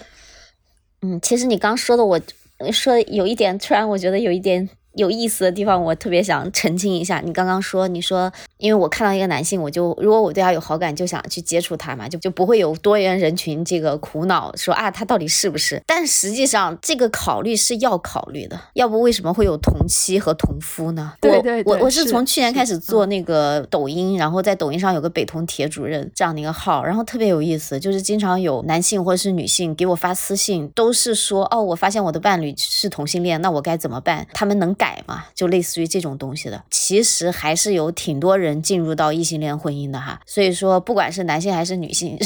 [1.00, 2.20] 嗯，其实你刚说的，我
[2.70, 4.68] 说有一点，突然我觉得有一点。
[4.96, 7.20] 有意思的地方，我特别想澄清一下。
[7.22, 15.82] 你刚刚说，你说，因为我看到一个男性，我就如果我对他有好感，就想去接触他嘛，就就不会有多元人群这个苦恼，说啊，他到底是不是？
[15.86, 21.12] 但实际上，这个考虑是要考虑的，要不为什么会有同妻和同夫呢？
[21.20, 34.26] 对对对，我我是从去年开始做那个抖音，然后在抖音上有个北同铁主任这样的一个号，然后特别有意思，就是经常有男性或者是女性给我发私信，都是说，哦，我发现我的伴侣是同性恋，那我该怎么办？
[34.32, 34.85] 他们能改。
[34.86, 40.20] 改嘛，就类似于这种东西的，其实还是有挺多人进入到异性恋婚姻的哈。
[40.24, 42.16] 所以说，不管是男性还是女性，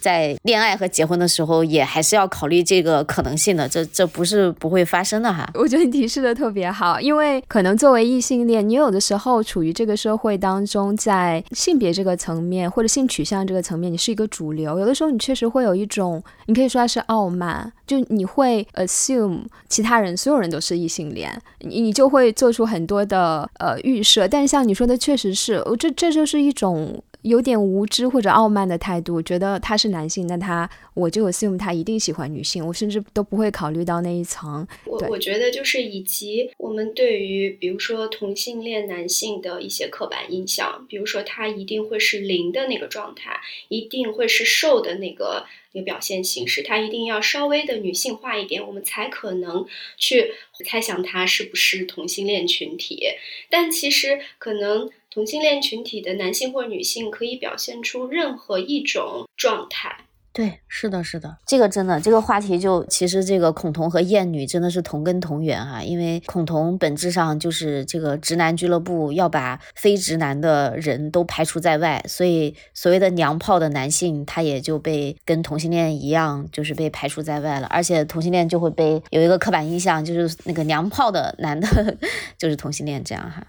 [0.00, 3.68] 在恋爱和结婚的时候，也还是要考虑这个可能性的。
[3.68, 5.48] 这这不是不会发生的哈。
[5.54, 14.78] 我觉得你提示的特别好，因为可能作为异性恋，你有的时候处于这个社会当中，在性别这个层面或者性取向这个层面，你是一个主流。
[14.78, 24.28] 有的时候你确实会有一种，你可以说它是傲慢，就你会 assume 其他人所有人都是异性恋，你你就会做出很多的呃预设。
[24.28, 27.02] 但像你说的，确实是，这这就是一种。
[27.24, 34.66] 有点无知或者傲慢的态度，觉得他是男性，那他我就 assume 他一定喜欢女性，我甚至都不会考虑到那一层。
[34.84, 49.64] 我我觉得就是以及我们对于比如说同性恋男性的一些刻板印象，比如说他一定会是零的那个状态，一定会是瘦的那个那个表现形式，他一定要稍微的女性化一点，我们才可能
[49.96, 50.32] 去
[50.66, 53.02] 猜想他是不是同性恋群体。
[53.48, 54.90] 但其实可能。
[55.14, 59.96] 同性恋群体的男性或女性可以表现出任何一种状态。
[60.32, 81.96] 对，是的，是的，这个真的，这个话题就其实这个恐同和厌女真的是同根同源哈，因为恐同本质上就是这个直男俱乐部要把非直男的人都排除在外，所以所谓的娘炮的男性他也就被跟同性恋一样，就是被排除在外了，而且同性恋就会被有一个刻板印象，就是那个娘炮的男的，
[82.36, 83.46] 就是同性恋这样哈。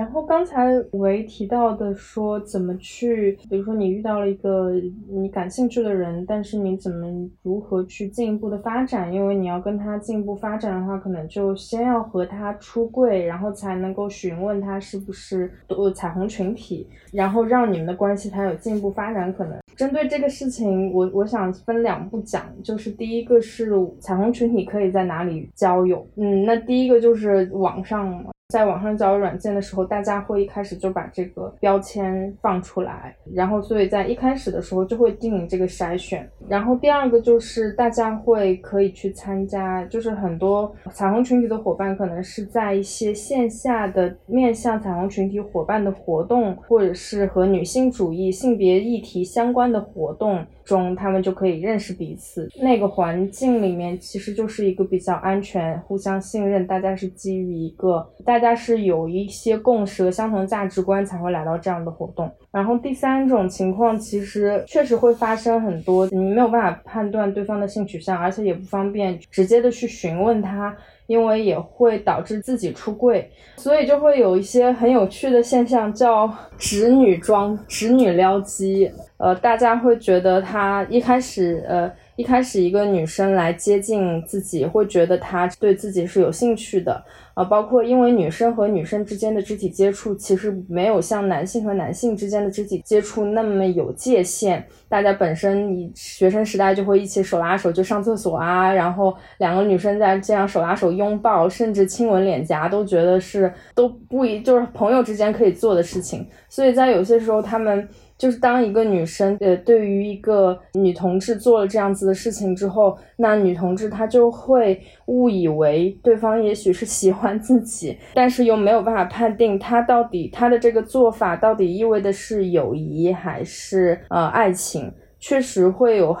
[0.00, 4.72] 然后刚才维提到的说怎么去，比如说你遇到了一个
[5.10, 7.06] 你感兴趣的人，但是你怎么
[7.42, 9.12] 如何去进一步的发展？
[9.12, 19.58] 因为你要跟他进一步发展的话，可能就先要和他出柜，然后才能够询问他是不是呃彩虹群体，然后让你们的关系才有进一步发展可能。
[19.76, 26.06] 针对这个事情，我我想分两步讲，就是第一个是彩虹群体可以在哪里交友？
[26.16, 28.24] 嗯，那第一个就是网上。
[28.50, 36.28] 在网上交友软件的时候，大家会一开始就把这个标签放出来，然后所以在一开始的时候就会进行这个筛选。
[36.48, 50.44] 然后第二个就是大家会可以去参加，就是很多彩虹群体的伙伴可能是在一些线下的面向彩虹群体伙伴的活动，或者是和女性主义、性别议题相关的活动。
[50.70, 52.48] 中，他们就可以认识彼此。
[52.62, 62.30] 那个环境里面其实就是一个比较安全、互相信任，大家是基于一个大家是有一些共识相同价值观才会来到这样的活动。
[62.52, 70.76] 然后第三种情况，其实确实会发生很多，你没有办法判断对方的性取向，而且也不方便直接的去询问他。
[71.10, 78.88] 因为也会导致自己出柜，所以就会有一些很有趣的现象，叫“直女装”、“直女撩机”。
[79.18, 87.04] 呃，大家会觉得她一开始，呃，一开始一个女生来接近自己，会觉得她对自己是有兴趣的。
[87.40, 94.62] 啊，包括因为女生和女生之间的肢体接触，其实没有像男性和男性之间的肢体接触那么有界限。
[94.90, 106.28] 大家本身你学生时代就会一起手拉手就上厕所啊，然后两个女生在这样手拉手拥抱，甚至亲吻脸颊，都觉得是都不一就是朋友之间可以做的事情。
[106.50, 107.88] 所以在有些时候，他们。
[108.20, 126.14] 就是当一个女生，呃，对于一个女同志做了这样子的事情之后，那女同志她就会误以为对方也许是喜欢自己，但是又没有办法判定她到底她的这个做法到底意味的是友谊还是呃爱情，确实会有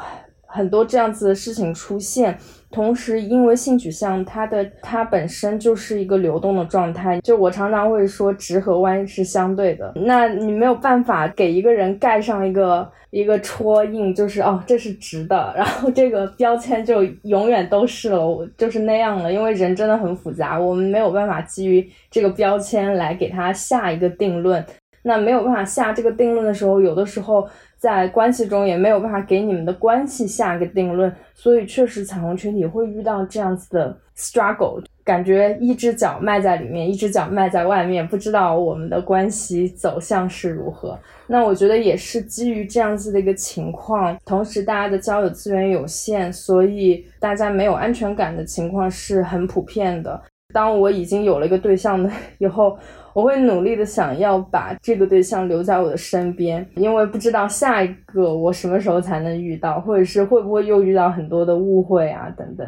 [0.50, 2.36] 很多这样子的事情出现。
[2.72, 7.20] 同时，因为性取向，它的它本身就是一个流动的状态。
[7.20, 9.92] 就我常常会说，直和弯是相对的。
[9.96, 19.32] 那你没有办法给一个人盖上一个一个戳印，就是哦，这是直的， 然后这个标签就永远都是了，就是那样了。
[19.32, 24.64] 因为人真的很复杂，我们没有办法基于这个标签来给他下一个定论。
[25.02, 27.48] 那没有办法下这个定论的时候，有的时候。
[27.80, 40.98] 在关系中也没有办法给你们的关系下个定论，所以确实彩虹群体会遇到这样子的 struggle，感觉一只脚迈在里面，一只脚迈在外面，不知道我们的关系走向是如何。
[41.26, 50.20] 那我觉得也是基于这样子的一个情况，同时大家的交友资源有限，所以大家没有安全感的情况是很普遍的。
[50.52, 52.78] 当我已经有了一个对象的 以后。
[53.12, 62.66] 我会努力的想要把这个对象留在我的身边，因为不知道下一个我什么时候才能遇到，或者是会不会又遇到很多的误会啊等等。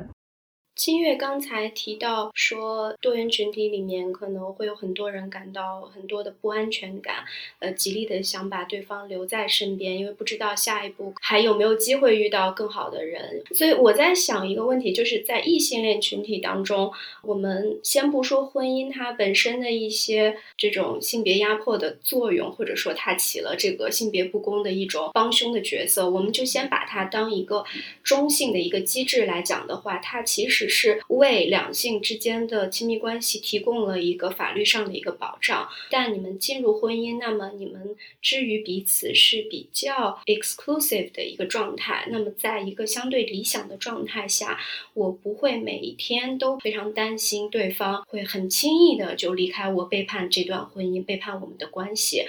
[0.85, 7.25] 清月刚才提到说，多元群体里面可能会有很多人感到很多的不安全感，
[7.61, 13.45] 呃，极力的想把对方留在身边，因为不知道下一步还有没有机会遇到更好的人。
[13.55, 27.65] 所以我在想一个问题，就是在异性恋群体当中，我们先不说婚姻它本身的一些这种性别压迫的作用，或者说它起了这个性别不公的一种帮凶的角色，我们就先把它当一个
[28.03, 30.72] 中性的一个机制来讲的话，它其实。
[30.73, 42.09] 是为两性之间的亲密关系提供了一个法律上的一个保障，但你们进入婚姻，那么你们之于彼此是比较 exclusive 的一个状态。
[42.11, 44.59] 那么，在一个相对理想的状态下，
[44.95, 52.25] 我不会每一天都非常担心对方会很轻易的就离开我，背叛这段婚姻，背叛我们的关系，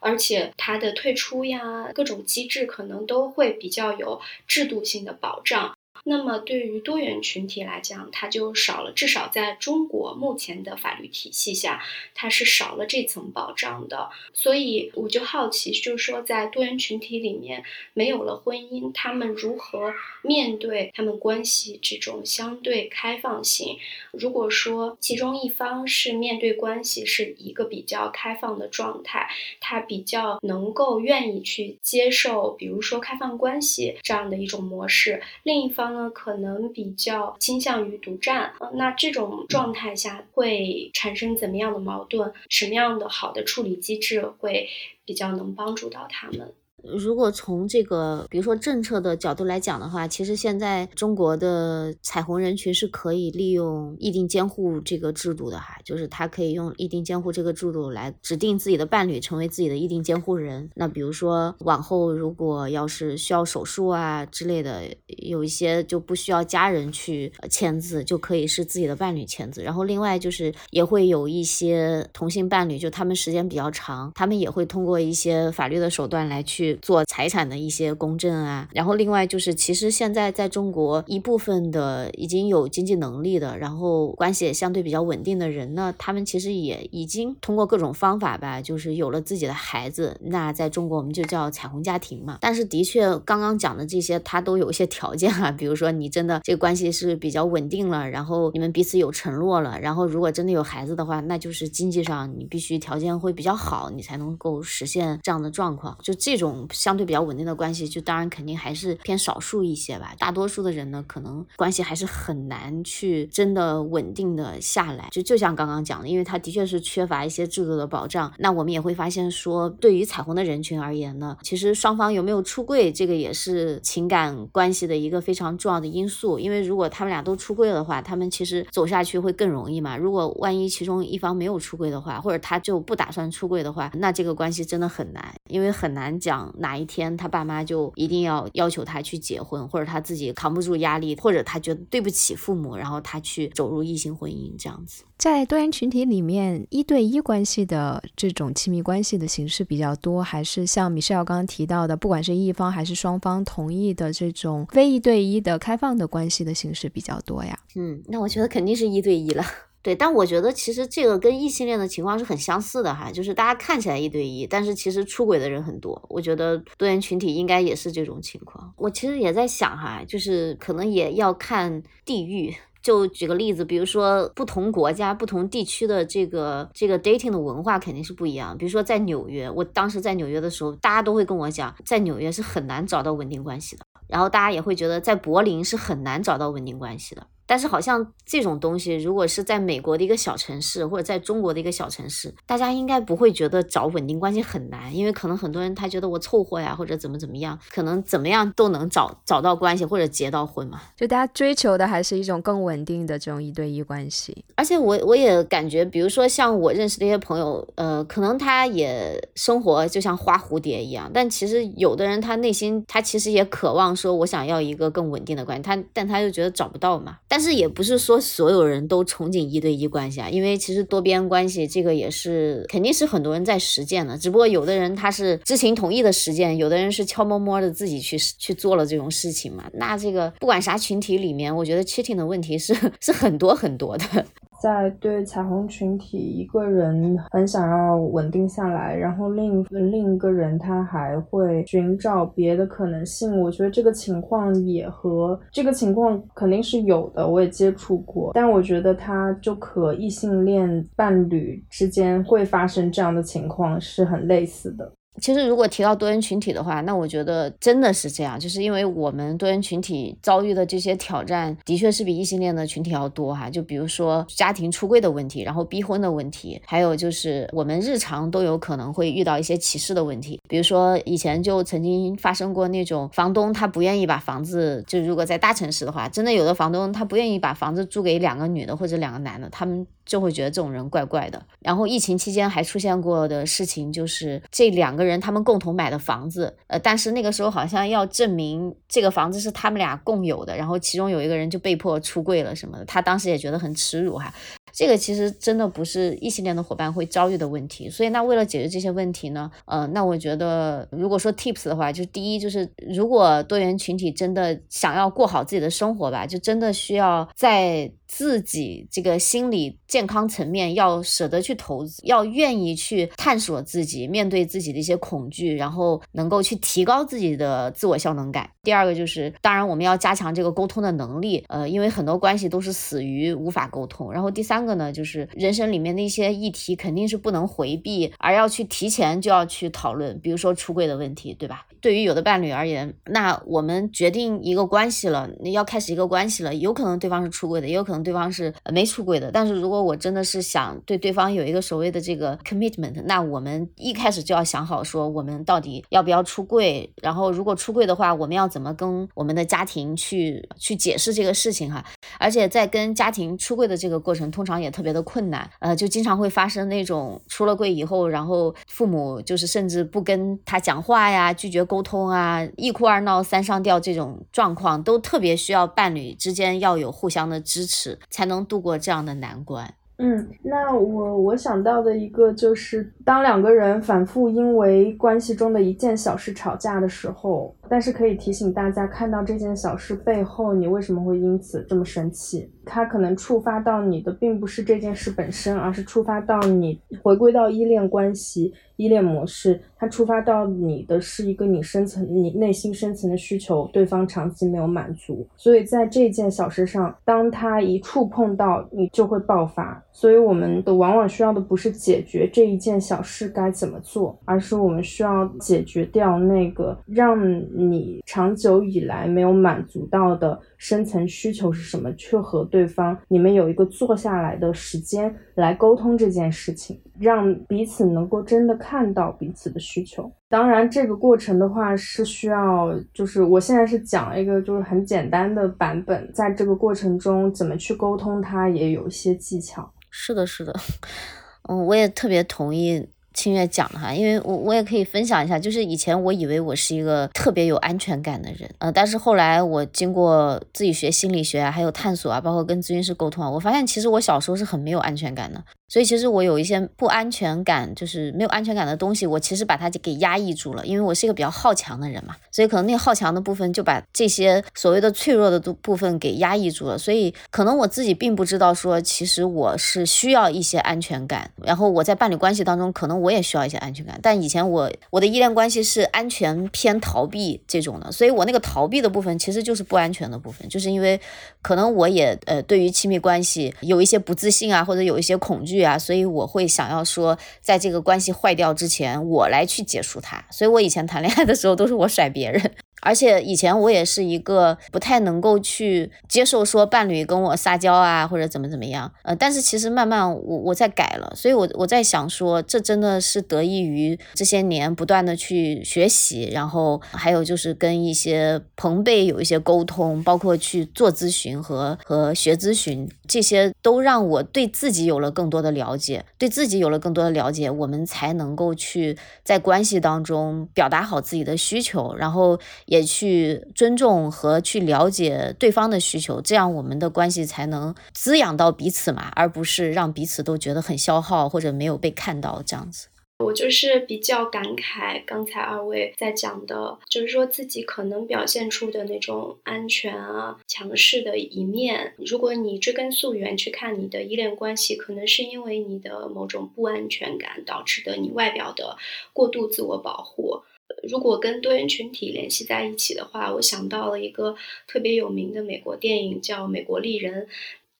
[0.00, 5.76] 而且他的退出呀，各种机制可能都会比较有制度性的保障。
[6.06, 11.82] 那么，对于多元群体来讲，它就少了，至少在中国目前的法律体系下，
[12.14, 14.10] 它是少了这层保障的。
[14.34, 23.78] 所以，我就好奇，就是说，在多元群体里面，没有了婚姻，他们如何面对他们关系这种相对开放性？
[24.12, 35.93] 如果说其中一方是面对关系是一个比较开放的状态，他比较能够愿意去接受，比如说开放关系这样的一种模式，另一方。
[35.94, 42.32] 呢，可能比较倾向于独占，那这种状态下会产生怎么样的矛盾？
[42.48, 44.68] 什么样的好的处理机制会
[45.04, 46.52] 比较能帮助到他们？
[46.84, 60.68] 如果从这个，比如说政策的角度来讲的话，其实现在中国的彩虹人群是可以利用议定监护这个制度的哈，就是他可以用议定监护这个制度来指定自己的伴侣成为自己的议定监护人。
[60.74, 69.62] 那比如说往后如果要是需要手术啊之类的，有一些就不需要家人去签字，就可以是自己的伴侣签字。
[69.62, 76.73] 然后另外就是也会有一些同性伴侣，就他们时间比较长，他们也会通过一些法律的手段来去。
[76.80, 90.16] 做财产的一些公证啊，然后另外就是，其实现在在中国一部分的已经有经济能力的，然后关系也相对比较稳定的人呢，他们其实也已经通过各种方法吧，就是有了自己的孩子。
[90.22, 92.38] 那在中国我们就叫彩虹家庭嘛。
[92.40, 105.96] 但是的确，刚刚讲的这些，它都有一些条件啊，比如说你真的这个关系是比较稳定了，然后你们彼此有承诺了，然后如果真的有孩子的话，那就是经济上你必须条件会比较好，你才能够实现这样的状况。
[106.02, 106.63] 就这种。
[106.72, 110.14] 相对比较稳定的关系，就当然肯定还是偏少数一些吧。
[110.18, 115.08] 大多数的人呢，可能关系还是很难去真的稳定的下来。
[115.10, 118.32] 就就像刚刚讲的，因为他的确是缺乏一些制度的保障。
[118.38, 126.38] 那我们也会发现说，对于彩虹的人群而言呢，其实双方有没有出柜，这个也是情感关系的一个非常重要的因素。
[126.38, 129.96] 因为如果他们俩都出柜的话，他们其实走下去会更容易嘛。
[129.96, 136.53] 如果万一其中一方没有出柜的话，或者他就不打算出柜的话，那这个关系真的很难，因为很难讲。
[136.58, 145.04] 哪一天他爸妈就一定要要求他去结婚，或者他自己扛不住压力，或者他觉得对不起父母，然后他去走入异性婚姻这样子。
[145.16, 157.58] 在多元群体里面，一对一关系的这种亲密关系的形式比较多，还是像米歇尔刚刚提到的，不管是一方还是双方同意的这种非一对一的开放的关系的形式比较多呀？
[157.76, 159.44] 嗯，那我觉得肯定是一对一了。
[159.84, 166.02] 对，但我觉得其实这个跟异性恋的情况是很相似的哈，就是大家看起来一对一，但是其实出轨的人很多。
[166.08, 168.72] 我觉得多元群体应该也是这种情况。
[168.78, 172.54] 我其实也在想哈，就是可能也要看地域。
[172.82, 178.56] 就举个例子，比如说不同国家、不同地区的这个这个 dating 的文化肯定是不一样。
[178.58, 183.82] 比如说在纽约，我当时在纽约的时候，大家都会跟我讲，在纽约是很难找到稳定关系的。
[184.06, 187.26] 然后大家也会觉得在柏林是很难找到稳定关系的。
[187.46, 200.80] 但是好像这种东西，如果是在美国的一个小城市，或者在中国的一个小城市，大家应该不会觉得找稳定关系很难，因为可能很多人他觉得我凑合呀，或者怎么怎么样，可能怎么样都能找找到关系或者结到婚嘛。
[200.96, 204.44] 就大家追求的还是一种更稳定的这种一对一关系。
[204.54, 217.18] 而且我我也感觉，比如说像我认识的一些朋友，呃，可能他也生活就像花蝴蝶一样，但其实有的人他内心他其实也渴望说，我想要一个更稳定的关系，他但他又觉得找不到嘛。
[217.28, 229.70] 但是这也不是说所有人都憧憬一对一关系啊，因为其实多边关系这个也是肯定是很多人在实践的，只不过有的人他是知情同意的实践，有的人是悄摸摸的自己去去做了这种事情嘛。
[229.74, 234.26] 那这个不管啥群体里面，我觉得 cheating 的问题是 是很多很多的。
[234.64, 243.38] 在对彩虹群体一个人很想要稳定下来，然后另一另一个人他还会寻找别的可能性。
[243.42, 248.30] 我觉得这个情况也和这个情况肯定是有的，我也接触过。
[248.32, 254.90] 但我觉得他就和异性恋伴侣之间会发生这样的情况是很类似的。
[255.20, 263.48] 其实，如果提到多元群体的话，那我觉得真的是这样，就是因为我们多元群体遭遇的这些挑战，的确是比异性恋的群体要多哈。
[263.48, 270.40] 就比如说家庭出柜的问题，然后逼婚的问题，还有就是我们日常都有可能会遇到一些歧视的问题。
[270.48, 279.86] 比如说以前就曾经发生过那种房东他不愿意把房子，就如果在大城市的话，真的有的房东他不愿意把房子租给两个女的或者两个男的，他们。
[280.04, 281.42] 就会觉得这种人怪怪的。
[281.60, 294.32] 然后疫情期间还出现过的事情，就是这两个人他们共同买的房子，呃，但是那个时候好像要证明这个房子是他们俩共有的，然后其中有一个人就被迫出柜了什么的，他当时也觉得很耻辱哈。
[294.76, 318.48] 这个其实真的不是异性恋的伙伴会遭遇的问题，所以那为了解决这些问题呢，呃，那我觉得如果说 tips 的话，就第一就是如果多元群体真的想要过好自己的生活吧，就真的需要在自己这个心理健康层面要舍得去投资，要愿意去探索自己，面对自己的一些恐惧，然后能够去提高自己的自我效能感。
[318.62, 324.12] 第二个就是，当然我们要加强这个沟通的能力，呃，因为很多关系都是死于无法沟通。
[324.12, 324.64] 然后第三。
[324.64, 331.66] 个呢，就是人生里面的一些议题肯定是不能回避，而要去提前就要去讨论，比如说出柜的问题，对吧？
[331.82, 339.30] 对于有的伴侣而言，那我们决定一个关系了，要开始一个关系了，有可能对方是出柜的，也有可能对方是没出柜的。
[339.32, 346.92] 但是如果我真的是想对对方有一个所谓的这个 commitment，那我们一开始就要想好说，我们到底要不要出柜？
[347.02, 351.84] 然后如果出柜的话，我们要怎么跟我们的家庭去去解释这个事情哈？
[352.18, 369.72] 而且在跟家庭出柜的这个过程，通常也特别的困难，呃，就经常会发生那种出了柜以后，然后父母就是甚至不跟他讲话呀，拒绝沟通啊，一哭二闹三上吊这种状况，都特别需要伴侣之间要有互相的支持，才能度过这样的难关。
[369.98, 382.50] 嗯，那我我想到的一个就是，当两个人反复因为关系中的一件小事吵架的时候，但是可以提醒大家，看到这件小事背后，你为什么会因此这么生气？
[382.64, 388.52] 它可能触发到你的并不是这件事本身，而是触发到你回归到依恋关系。
[388.76, 399.80] 依恋模式，它触发到你的是一个你深层、你内心深层的需求，对方长期没有满足，所以在这件小事上，当他一触碰到你，就会爆发。
[399.92, 407.16] 所以我们的往往需要的不是解决这一件小事该怎么做，而是我们需要解决掉那个让
[407.56, 410.36] 你长久以来没有满足到的
[410.66, 418.54] 深层需求是什么，去和对方你们有一个坐下来的时间来沟通这件事情，让彼此能够真的。
[418.56, 429.70] 看到彼此的需求，当然这个过程的话是需要，就是我现在是讲一个就是很简单的版本，在这个过程中怎么去沟通，它也有一些技巧。
[429.90, 430.54] 是的，是的，
[431.50, 432.88] 嗯，我也特别同意。
[433.14, 445.42] 清月讲的哈，因为我我也可以分享一下，就是以前我以为我是一个特别有安全感的人，呃，但是后来我经过自己学心理学啊，还有探索啊，包括跟咨询师沟通啊，我发现其实我小时候是很没有安全感的，
[445.74, 462.94] 所以其实我有一些不安全感，就是没有安全感的东西，我其实把它给压抑住了，因为我是一个比较好强的人嘛，所以可能那好强的部分就把这些所谓的脆弱的部分给压抑住了，所以可能我自己并不知道说，其实我是需要一些安全感，然后我在伴侣关系当中可能。
[462.94, 470.98] 我也需要一些安全感，但以前我我的依恋关系是安全偏逃避这种的，所以我那个逃避的部分其实就是不安全的部分，就是因为
[471.44, 480.24] 可能我也呃对于亲密关系有一些不自信啊，或者有一些恐惧啊，所以我会想要说，在这个关系坏掉之前，我来去结束它。
[480.30, 482.50] 所以我以前谈恋爱的时候都是我甩别人。
[482.80, 512.38] 而且以前我也是一个不太能够去接受说伴侣跟我撒娇啊，或者怎么怎么样，呃，但是其实慢慢我我在改了，所以我我在想说，这真的是得益于这些年不断的去学习，然后还有就是跟一些朋辈有一些沟通，包括去做咨询和和学咨询，这些都让我对自己有了更多的了解，对自己有了更多的了解，我们才能够去在关系当中表达好自己的需求，然后。
[512.66, 522.88] 也去尊重和去了解对方的需求，这样我们的关系才能滋养到彼此嘛，而不是让彼此都觉得很消耗或者没有被看到这样子。
[523.18, 531.94] 我就是比较感慨，刚才二位在讲的，就是说自己可能表现出的那种安全啊、强势的一面。
[531.98, 538.76] 如果你追根溯源去看你的依恋关系，可能是因为你的某种不安全感导致的，你外表的
[539.12, 540.42] 过度自我保护。
[540.82, 544.34] 如果跟多元群体联系在一起的话，我想到了一个
[544.66, 547.26] 特别有名的美国电影，叫《美国丽人》。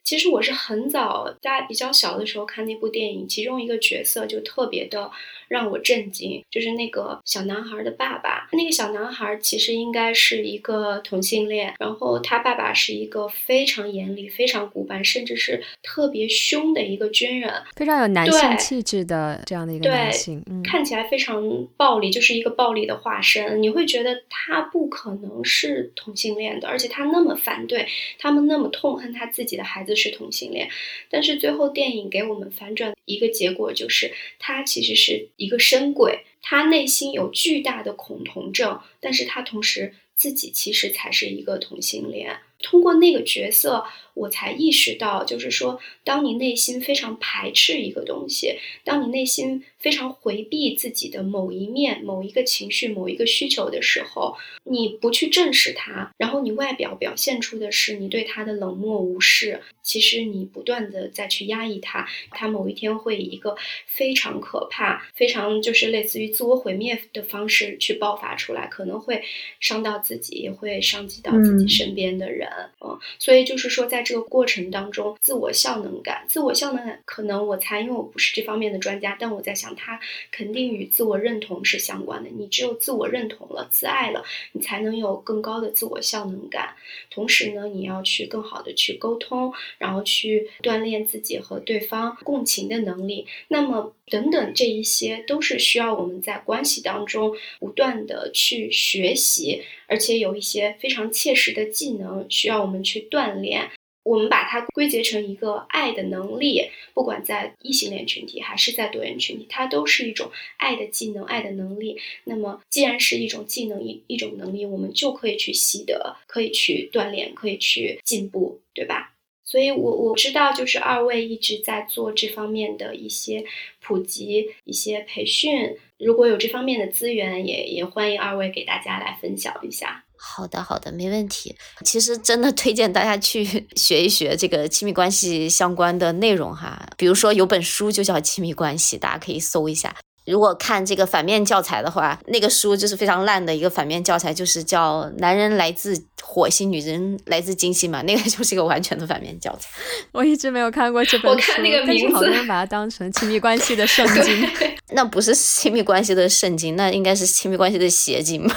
[0.04, 5.10] 其实我是很早，大家比较小的时候看那部电影，其中一个角色就特别的。
[5.46, 8.48] 让我震惊，就是那个小男孩的爸爸。
[8.52, 21.44] 那个小男孩其实应该是一个同性恋，然后他爸爸是一个非常严厉、非常古板，甚至是特别凶的一个军人，非常有男性气质的这样的一个男性，看起来非常
[21.76, 23.62] 暴力，就是一个暴力的化身。
[23.62, 27.86] 你会觉得他不可能是同性恋的，而且他那么反对，
[28.18, 30.68] 他们那么痛恨他自己的孩子是同性恋。
[31.10, 35.28] 但是最后电影给我们反转一个结果，就是他其实是。
[35.36, 42.38] 一个深鬼，他内心有巨大的恐同症，但是他同时自己其实才是一个同性恋。
[42.60, 43.84] 通过那个角色，
[44.14, 48.54] 我才意识到，就是说，当你内心非常排斥一个东西，
[48.84, 63.56] 当你内心非常回避自己的某一面、某一个情绪、某一个需求的时候，你不去正视它，然后你外表表现出的是你对它的冷漠无视，其实你不断的再去压抑它，它某一天会以一个
[63.86, 69.22] 非常可怕、非常就是类似于自我毁灭的方式去爆发出来，可能会
[69.58, 72.48] 伤到自己，也会伤及到自己身边的人。
[72.80, 79.98] 嗯，所以就是说，在这个过程当中，自我效能感，自我效能感，可能我猜，因为我不是这方面的专家，但我在想，它
[80.30, 82.30] 肯定与自我认同是相关的。
[82.30, 86.76] 你只有自我认同了、自爱了，你才能有更高的自我效能感。
[87.10, 93.26] 同时呢，你要去更好的去沟通，然后去锻炼自己和对方共情的能力。
[93.48, 99.62] 那么，等等，这一些都是需要我们在关系当中不断的去学习。
[99.86, 103.70] 而且有一些非常切实的技能需要我们去锻炼，
[104.04, 111.98] 我们把它归结成一个爱的能力，不管在异性恋群体还是在多元群体，它都是一种爱的技能、爱的能力。
[112.24, 119.10] 那么，既然是一种技能、一一种能力，我们就可以去习得，可以去锻炼，可以去进步，对吧？
[119.46, 123.44] 所以，我我知道，就是二位一直在做这方面的一些
[123.80, 125.76] 普及、一些培训。
[125.98, 130.03] 如果有这方面的资源，也也欢迎二位给大家来分享一下。
[130.16, 131.54] 好的，好的，没问题。
[131.84, 136.88] 其实真的推荐大家去 学一学这个亲密关系相关的内容哈。
[136.96, 139.94] 比如说有本书就叫《亲密关系》，大家可以搜一下。
[140.26, 149.68] 如果看这个反面教材的话，那个书就是非常烂的一个反面教材，就是叫《男人来自火星，女人来自金星》嘛，那个就 是一个完全的反面教材。
[150.12, 151.52] 我一直没有看过这本书，
[151.86, 154.48] 但是好多人把它当成亲密关系的圣经。
[154.94, 158.56] 那不是亲密关系的圣经，那应该是亲密关系的邪经吧？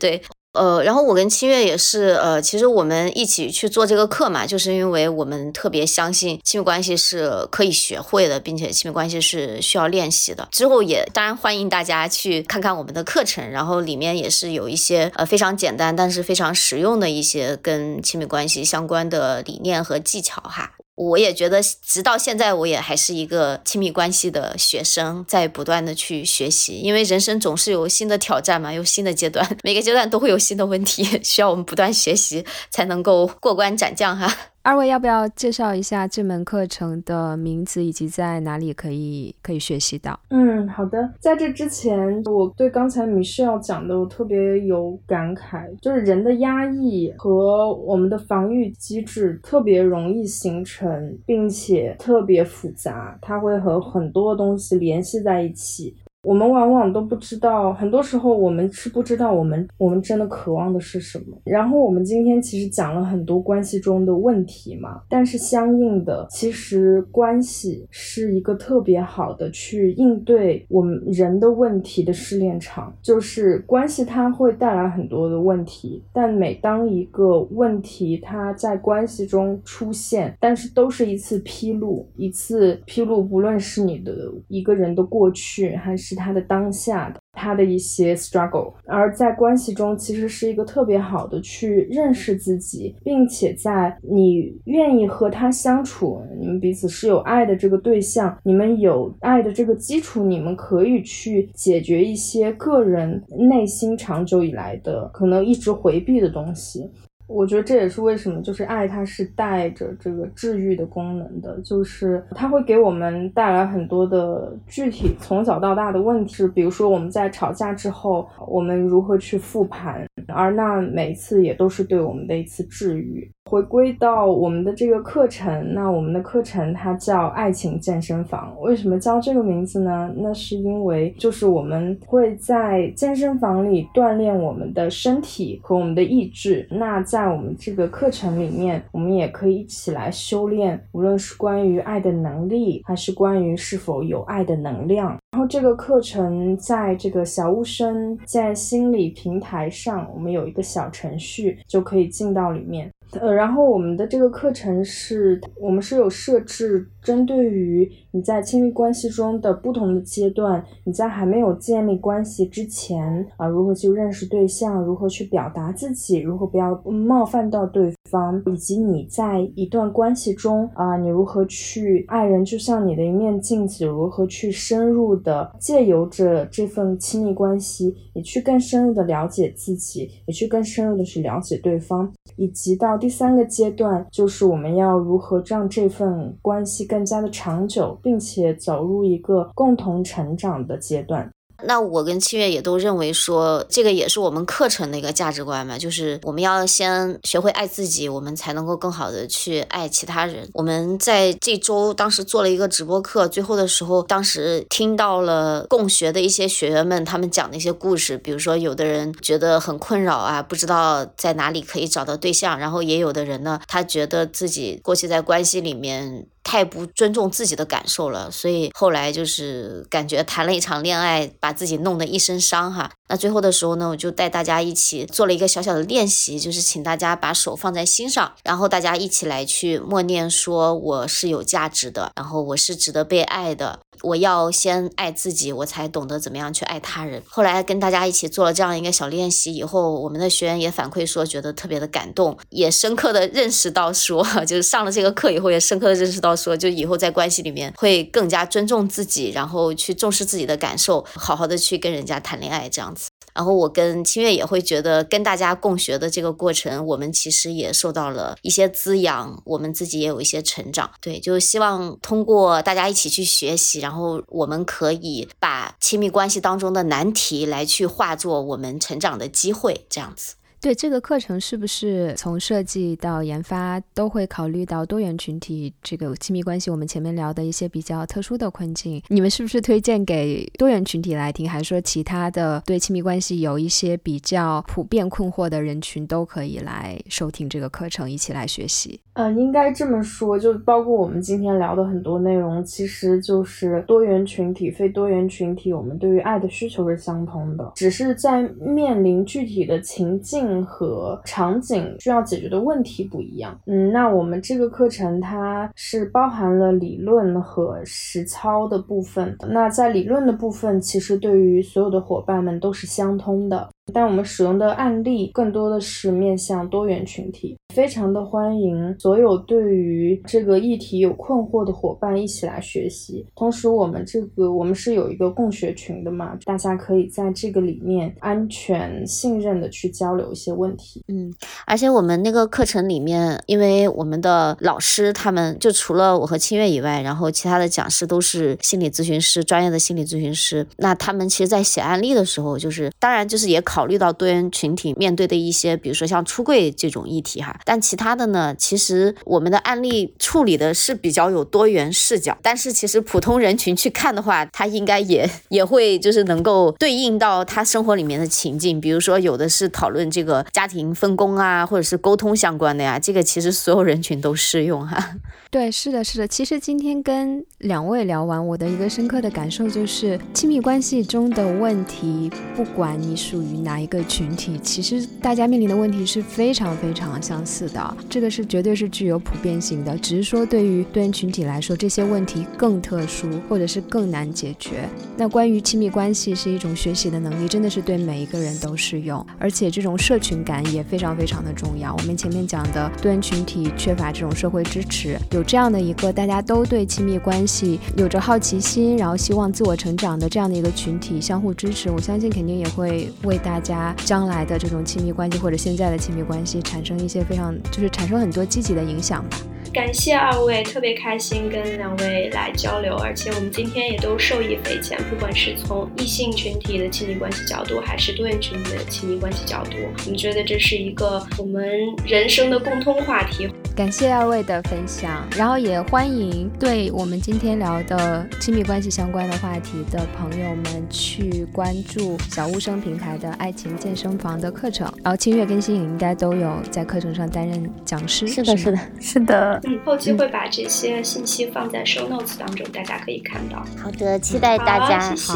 [0.00, 0.22] 对。
[0.54, 10.48] 呃，然后我跟清月也是，呃，其实我们一起去做这个课嘛，就是因为我们特别相信亲密关系是可以学会的，并且亲密关系是需要练习的。
[10.52, 20.70] 之后也当然欢迎大家去看看我们的课程，然后里面也是有一些呃非常简单但是非常实用的一些跟亲密关系相关的理念和技巧哈。
[20.96, 34.53] 我也觉得，直到现在，我也还是一个亲密关系的学生，在不断的去学习，因为人生总是有新的挑战嘛，有新的阶段， 每个阶段都会有新的问题， 需要我们不断学习，才能够过关斩将哈。
[34.64, 40.18] 二位要不要介绍一下这门课程的名字以及在哪里可以可以学习到？
[40.30, 41.12] 嗯，好的。
[41.20, 55.94] 在这之前，我对刚才米歇尔讲的我特别有感慨，就是人的压抑和我们的防御机制特别容易形成，并且特别复杂，它会和很多东西联系在一起。
[56.24, 61.36] 我们往往都不知道，很多时候我们是不知道我们我们真的渴望的是什么。
[61.44, 72.94] 然后我们今天其实讲了很多关系中的问题嘛，但是相应的，其实关系是一个特别好的去应对我们人的问题的试炼场。
[73.02, 86.13] 就是关系它会带来很多的问题，但每当一个问题它在关系中出现，但是都是一次披露，一次披露，不论是你的一个人的过去还是。
[86.14, 106.90] 他的当下的他的一些 struggle，而在关系中其实是一个特别好的去认识自己，并且在你愿意和他相处，你们彼此是有爱的这个对象，你们有爱的这个基础，你们可以去解决一些个人内心长久以来的可能一直回避的东西。
[107.26, 123.30] 我觉得这也是为什么，就是爱它是带着这个治愈的功能的，就是它会给我们带来很多的具体从小到大的问题，比如说我们在吵架之后，我们如何去复盘，而那每次也都是对我们的一次治愈。
[123.54, 128.52] 回归到我们的这个课程，那我们的课程它叫爱情健身房。
[128.60, 130.12] 为什么叫这个名字呢？
[130.16, 136.66] 那是因为就是我们会在健身房里锻炼我们的身体和我们的意志。
[136.68, 145.16] 那在我们这个课程里面，我们也可以一起来修炼，无论是关于爱的能力，还是关于是否有爱的能量。
[145.30, 152.90] 然后这个课程在这个小巫生在心理平台上，我们有一个小程序就可以进到里面。
[153.20, 156.86] 呃，然后我们的这个课程是我们是有设置。
[157.02, 186.86] 针对于你在亲密关系中的不同的阶段，你在还没有建立关系之前啊，如何去认识对象，如何去表达自己，如何不要冒犯到对方，以及你在一段关系中啊，你如何去爱人，就像你的一面镜子，如何去深入的借由着这份亲密关系，你去更深入的了解自己，也去更深入的去了解对方，以及到第三个阶段，就是我们要如何让这份关系。
[186.86, 191.30] 更加的长久，并且走入一个共同成长的阶段。
[191.66, 200.48] 那我跟七月也都认为说，这个也是我们课程的一个价值观嘛，就是我们要先学会爱自己，我们才能够更好的去爱其他人。
[200.54, 216.26] 我们在这周当时做了一个直播课，最后的时候，当时听到了共学的一些学员们他们讲的一些故事，比如说有的人觉得很困扰啊，不知道在哪里可以找到对象，然后也有的人呢，他觉得自己过去在关系里面。
[216.46, 222.90] 太不尊重自己的感受了，所以后来就是感觉谈了一场恋爱，把自己弄得一身伤哈。
[223.08, 237.22] 那最后的时候呢，我就带大家一起做了一个小小的练习，就是请大家把手放在心上，然后大家一起来去默念说：“我是有价值的，然后我是值得被爱的。”我要先爱自己，我才懂得怎么样去爱他人。
[237.26, 253.08] 后来跟大家一起做了这样一个小练习以后，我们的学员也反馈说，觉得特别的感动，也深刻的认识到说， 就是上了这个课以后，也深刻的认识到说，就以后在关系里面会更加尊重自己，然后去重视自己的感受，好好的去跟人家谈恋爱这样子。
[253.34, 260.90] 然后我跟清月也会觉得，跟大家共学的这个过程，我们其实也受到了一些滋养，我们自己也有一些成长。
[261.00, 270.36] 对，就希望通过大家一起去学习，然后我们可以把亲密关系当中的难题来去化作我们成长的机会，这样子。
[270.64, 276.70] 对这个课程是不是从设计到研发都会考虑到多元群体这个亲密关系？
[276.70, 281.46] 我们前面聊的一些比较特殊的困境，你们是不是推荐给多元群体来听？
[281.46, 288.98] 还是说其他的对亲密关系有一些比较普遍困惑的人群都可以来收听这个课程，一起来学习？
[289.12, 300.53] 嗯，应该这么说，就包括我们今天聊的很多内容，其实就是多元群体、非多元群体，我们对于爱的需求是相通的，只是在面临具体的情境。
[300.62, 303.58] 和场景需要解决的问题不一样。
[303.66, 309.34] 嗯，那我们这个课程它是包含了理论和实操的部分。
[309.48, 313.70] 那在理论的部分，其实对于所有的伙伴们都是相通的。
[313.92, 323.26] 但我们使用的案例更多的是面向多元群体，非常的欢迎所有对于这个议题有困惑的伙伴一起来学习。
[323.36, 331.02] 同时，我们这个我们是有一个共学群的嘛，大家可以在这个里面安全信任的去交流一些问题。
[331.08, 331.30] 嗯，
[331.66, 340.66] 而且我们那个课程里面，因为我们的老师他们就除了我和清月以外，然后其他的讲师都是心理咨询师，专业的心理咨询师。
[340.78, 343.73] 那他们其实，在写案例的时候，就是当然就是也考。
[343.74, 352.38] 考虑到多元群体面对的一些，比如说像出柜这种议题哈，但其他的呢，其实我们的案例处理的是比较有多元视角。
[352.40, 358.80] 但是其实普通人群去看的话，他应该也 也会就是能够对应到他生活里面的情境。
[358.80, 365.16] 比如说有的是讨论这个家庭分工啊，或者是沟通相关的呀，这个其实所有人群都适用哈。
[365.50, 366.28] 对，是的，是的。
[366.28, 373.63] 其实今天跟两位聊完，我的一个深刻的感受就是，亲密关系中的问题，不管你属于。
[373.64, 384.88] 哪一个群体，其实大家面临的问题是非常非常相似的，这个是绝对是具有普遍性的，只是说对于多元群体来说，这些问题更特殊，或者是更难解决。
[385.16, 391.94] 那关于亲密关系是一种学习的能力，真的是对每一个人都适用，而且这种社群感也非常非常的重要。
[391.94, 403.53] 我们前面讲的多元群体缺乏这种社会支持，有这样的一个大家都对亲密关系有着好奇心，然后希望自我成长的这样的一个群体相互支持，我相信肯定也会为大。
[403.54, 409.36] 大家将来的这种亲密关系或者现在的亲密关系产生一些非常就是产生很多积极的影响吧。
[409.74, 421.68] 感谢二位，特别开心跟两位来交流，而且我们今天也都受益匪浅，不管是从异性群体的亲密关系角度，还是多元群体的亲密关系角度，我们觉得这是一个我们
[422.06, 423.48] 人生的共通话题。
[423.74, 434.86] 感谢二位的分享，然后也欢迎对我们今天聊的亲密关系相关的话题的朋友们去关注小物生平台的爱情健身房的课程。
[435.02, 438.28] 然后清月跟新颖应该都有在课程上担任讲师。
[438.28, 439.60] 是的，是的，是的。
[439.66, 443.64] 嗯，后期会把这些信息放在 show notes 当中，大家可以看到。
[443.82, 445.14] 好的，期待大家。
[445.14, 445.34] 谢谢。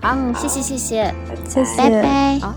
[0.00, 1.14] 好，谢谢，谢谢，
[1.46, 2.38] 谢谢，拜拜。
[2.40, 2.54] 好。